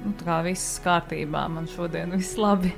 Nu, 0.03 0.11
tā 0.19 0.27
kā 0.27 0.35
viss 0.45 0.77
kārtībā, 0.83 1.47
man 1.49 1.65
šodien 1.71 2.11
viss 2.13 2.37
labi. 2.37 2.69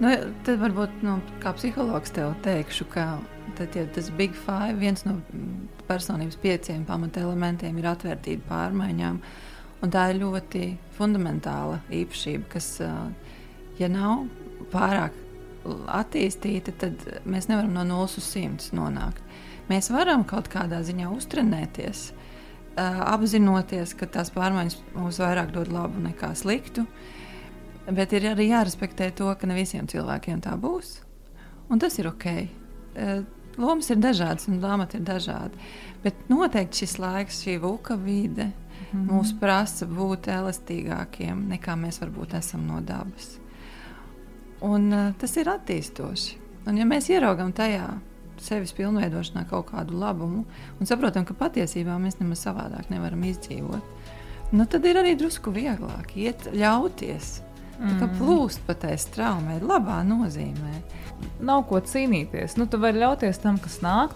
Nu, 0.00 0.12
tad 0.46 0.62
varbūt 0.62 1.02
nu, 1.04 1.18
kā 1.42 1.52
psihologs 1.58 2.14
tev 2.16 2.32
teikšu, 2.46 2.86
ka 2.94 3.04
tad, 3.58 3.76
ja 3.76 3.84
tas 3.92 4.08
Big 4.16 4.32
Five, 4.46 4.78
viens 4.80 5.04
no 5.04 5.18
personības 5.90 6.40
pieciem 6.40 6.86
pamatelementiem 6.88 7.76
ir 7.76 7.90
atvērtība 7.92 8.48
pārmaiņām. 8.48 9.20
Tā 9.92 10.08
ir 10.08 10.22
ļoti 10.22 10.64
fundamentāla 10.96 11.82
īpašība, 11.92 12.48
kas, 12.56 12.70
ja 13.76 13.92
nav 13.92 14.24
pārāk 14.72 15.20
attīstīta, 16.00 16.72
tad 16.80 17.04
mēs 17.28 17.50
nevaram 17.52 17.76
no 17.76 17.84
0 17.92 18.08
uz 18.08 18.32
100 18.32 18.72
nonākt. 18.76 19.20
Mēs 19.68 19.92
varam 19.92 20.24
kaut 20.24 20.48
kādā 20.48 20.80
ziņā 20.80 21.12
uztrenēties, 21.12 22.08
apzinoties, 22.76 23.94
ka 23.96 24.06
tās 24.06 24.30
pārmaiņas 24.34 24.76
mums 24.94 25.20
vairāk 25.22 25.52
dod 25.54 25.70
labu 25.72 26.02
nekā 26.04 26.34
sliktu. 26.36 26.86
Bet 27.86 28.12
ir 28.12 28.26
arī 28.32 28.50
jārespektē 28.50 29.12
to, 29.14 29.30
ka 29.38 29.46
ne 29.46 29.54
visiem 29.56 29.86
cilvēkiem 29.86 30.42
tā 30.44 30.56
būs. 30.58 30.98
Un 31.70 31.80
tas 31.82 31.98
ir 31.98 32.08
ok. 32.10 32.26
Eh, 32.26 33.20
lomas 33.56 33.90
ir 33.90 34.00
dažādas, 34.02 34.48
un 34.50 34.60
lāmati 34.60 34.98
ir 34.98 35.06
dažādi. 35.06 35.58
Bet 36.02 36.28
noteikti 36.28 36.84
šis 36.84 36.98
laiks, 36.98 37.42
šī 37.44 37.58
vuka 37.62 37.96
vide, 37.96 38.50
mm 38.50 38.92
-hmm. 38.92 39.06
mūs 39.10 39.32
prasa 39.40 39.86
būt 39.86 40.28
elastīgākiem 40.28 41.48
nekā 41.48 41.76
mēs 41.76 42.00
varbūt 42.00 42.34
esam 42.34 42.66
no 42.66 42.80
dabas. 42.80 43.38
Un, 44.60 44.92
uh, 44.92 45.14
tas 45.18 45.36
ir 45.36 45.46
attīstoši. 45.46 46.36
Un, 46.66 46.76
ja 46.76 46.84
mēs 46.84 47.10
ieraugām 47.10 47.52
tajā 47.52 47.98
sevis 48.44 48.74
pilnveidošanā 48.76 49.46
kaut 49.50 49.70
kādu 49.72 49.98
labumu 50.00 50.44
un 50.80 50.88
saprotam, 50.88 51.26
ka 51.28 51.36
patiesībā 51.38 51.96
mēs 52.02 52.20
nemaz 52.20 52.44
savādāk 52.46 52.90
nevaram 52.92 53.24
izdzīvot, 53.28 53.96
nu, 54.52 54.66
tad 54.70 54.86
ir 54.86 55.00
arī 55.02 55.16
drusku 55.18 55.54
vieglāk 55.54 56.16
iet, 56.18 56.48
ļauties 56.54 57.36
Mm. 57.76 57.98
Tā 58.00 58.08
plūst 58.16 58.62
pa 58.66 58.74
tai 58.78 58.94
straumē, 59.00 59.58
labā 59.60 60.00
nozīmē. 60.06 60.78
Nav 61.44 61.66
ko 61.68 61.80
cīnīties. 61.84 62.56
Nu, 62.60 62.68
tu 62.70 62.80
vari 62.80 63.02
ļauties 63.02 63.40
tam, 63.42 63.58
kas 63.60 63.82
nāk, 63.84 64.14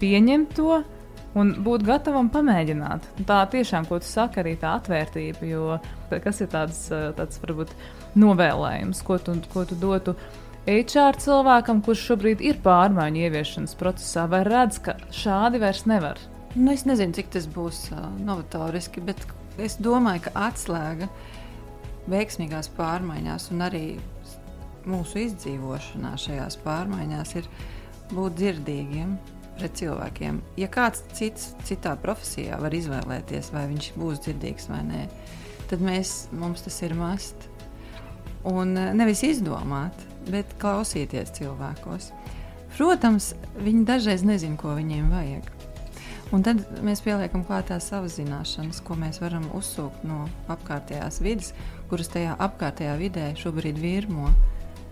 pieņemt 0.00 0.54
to 0.56 0.78
un 1.36 1.50
būt 1.66 1.84
gatavam 1.84 2.30
pamēģināt. 2.32 3.10
Tā 3.28 3.42
tiešām, 3.52 3.88
ko 3.90 3.98
tu 4.00 4.08
saki, 4.08 4.40
arī 4.40 4.54
tā 4.60 4.76
atvērtība. 4.78 5.44
Jo 5.50 5.78
kas 6.24 6.40
ir 6.44 6.48
tāds, 6.52 6.86
tāds 7.18 7.40
varbūt, 7.42 7.74
novēlējums, 8.20 9.04
ko 9.04 9.18
tu, 9.20 9.36
ko 9.52 9.66
tu 9.68 9.78
dotu? 9.80 10.16
HR 10.64 11.18
cilvēkam, 11.20 11.82
kurš 11.84 12.06
šobrīd 12.08 12.40
ir 12.40 12.56
pārmaiņu 12.64 13.26
ieviešanas 13.26 13.74
procesā, 13.76 14.22
vai 14.32 14.40
redz, 14.48 14.78
ka 14.80 14.94
šādi 15.12 15.58
vairs 15.60 15.82
nevar? 15.84 16.20
Nu, 16.54 16.70
es 16.72 16.86
nezinu, 16.88 17.12
cik 17.12 17.28
tas 17.34 17.44
būs 17.52 17.90
uh, 17.92 18.06
novatoriski, 18.24 19.02
bet 19.04 19.20
es 19.60 19.76
domāju, 19.76 20.22
ka 20.24 20.32
atslēga 20.46 21.10
veiksmīgās 22.08 22.70
pārmaiņās 22.78 23.50
un 23.52 23.64
arī 23.66 23.82
mūsu 24.88 25.20
izdzīvošanā 25.26 26.14
šajās 26.24 26.56
pārmaiņās 26.64 27.34
ir 27.42 27.50
būt 28.14 28.40
dzirdīgiem 28.40 29.18
pret 29.58 29.76
cilvēkiem. 29.82 30.40
Ja 30.56 30.70
kāds 30.72 31.04
cits, 31.12 31.52
citā 31.68 31.92
profesijā 32.00 32.56
var 32.64 32.72
izvēlēties, 32.72 33.52
vai 33.52 33.66
viņš 33.74 33.90
būs 34.00 34.24
dzirdīgs 34.24 34.72
vai 34.72 34.80
nē, 34.88 35.04
tad 35.68 35.84
mēs, 35.84 36.16
mums 36.32 36.64
tas 36.64 36.80
ir 36.88 36.96
mast. 36.96 37.50
Un 38.48 38.72
nevis 38.96 39.26
izdomāt, 39.28 40.08
bet 40.30 40.56
klausīties 40.62 41.34
cilvēkos. 41.38 42.10
Protams, 42.74 43.32
viņi 43.60 43.84
dažreiz 43.86 44.24
nezina, 44.26 44.58
ko 44.58 44.74
viņiem 44.74 45.12
vajag. 45.12 45.50
Un 46.34 46.42
tad 46.42 46.64
mēs 46.82 47.02
pieliekam 47.04 47.44
klāt 47.46 47.68
tās 47.70 47.86
savas 47.90 48.16
zināšanas, 48.18 48.80
ko 48.82 48.96
mēs 48.98 49.20
varam 49.22 49.44
uzsūkt 49.54 50.06
no 50.08 50.24
apkārtējās 50.50 51.20
vidas, 51.22 51.52
kuras 51.90 52.10
tajā 52.10 52.34
apkārtējā 52.42 52.96
vidē 52.98 53.28
šobrīd 53.38 53.78
virmo 53.78 54.32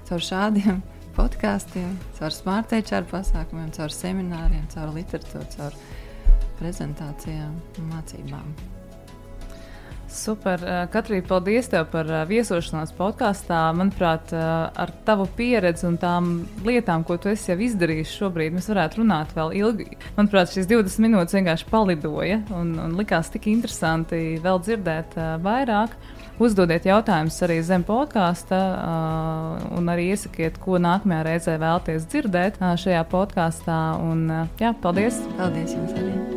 caur 0.06 0.22
šādiem 0.22 0.82
podkāstiem, 1.18 1.96
caur 2.18 2.36
smartphone 2.36 3.02
pasākumiem, 3.10 3.72
caur 3.74 3.96
semināriem, 3.96 4.68
caur 4.74 4.94
literatūru, 4.94 5.48
caur 5.56 5.80
prezentācijām 6.60 7.58
un 7.80 7.90
mācībām. 7.90 8.54
Super. 10.12 10.60
Eh, 10.60 10.82
Katrīna, 10.92 11.24
paldies 11.24 11.70
tev 11.72 11.86
par 11.92 12.08
eh, 12.10 12.22
viesošanos 12.28 12.92
podkāstā. 12.98 13.64
Manuprāt, 13.76 14.32
eh, 14.36 14.42
ar 14.84 14.92
tavu 15.06 15.26
pieredzi 15.38 15.86
un 15.88 15.96
tām 16.00 16.32
lietām, 16.66 17.06
ko 17.08 17.16
tu 17.16 17.32
esi 17.32 17.52
jau 17.52 17.58
izdarījis 17.64 18.12
šobrīd, 18.20 18.52
mēs 18.56 18.68
varētu 18.70 19.00
runāt 19.00 19.32
vēl 19.36 19.54
ilgi. 19.62 19.88
Manuprāt, 20.18 20.52
šīs 20.52 20.68
20 20.70 21.06
minūtes 21.06 21.36
vienkārši 21.38 21.68
palidoja 21.70 22.42
un, 22.52 22.74
un 22.82 22.98
likās 22.98 23.32
tik 23.32 23.48
interesanti 23.52 24.36
vēl 24.42 24.60
dzirdēt 24.66 25.16
vairāk. 25.44 25.96
Uzdodiet 26.42 26.86
jautājumus 26.88 27.36
arī 27.44 27.58
zem 27.62 27.84
podkāsta, 27.86 28.58
un 29.76 29.92
arī 29.92 30.08
iesakiet, 30.14 30.58
ko 30.64 30.80
nākamajā 30.80 31.22
reizē 31.28 31.56
vēlaties 31.60 32.08
dzirdēt 32.08 32.58
šajā 32.58 33.04
podkāstā. 33.12 33.80
Un, 34.02 34.26
jā, 34.58 34.74
paldies! 34.82 35.22
Paldies 35.38 35.76
jums 35.76 35.98
arī! 36.00 36.31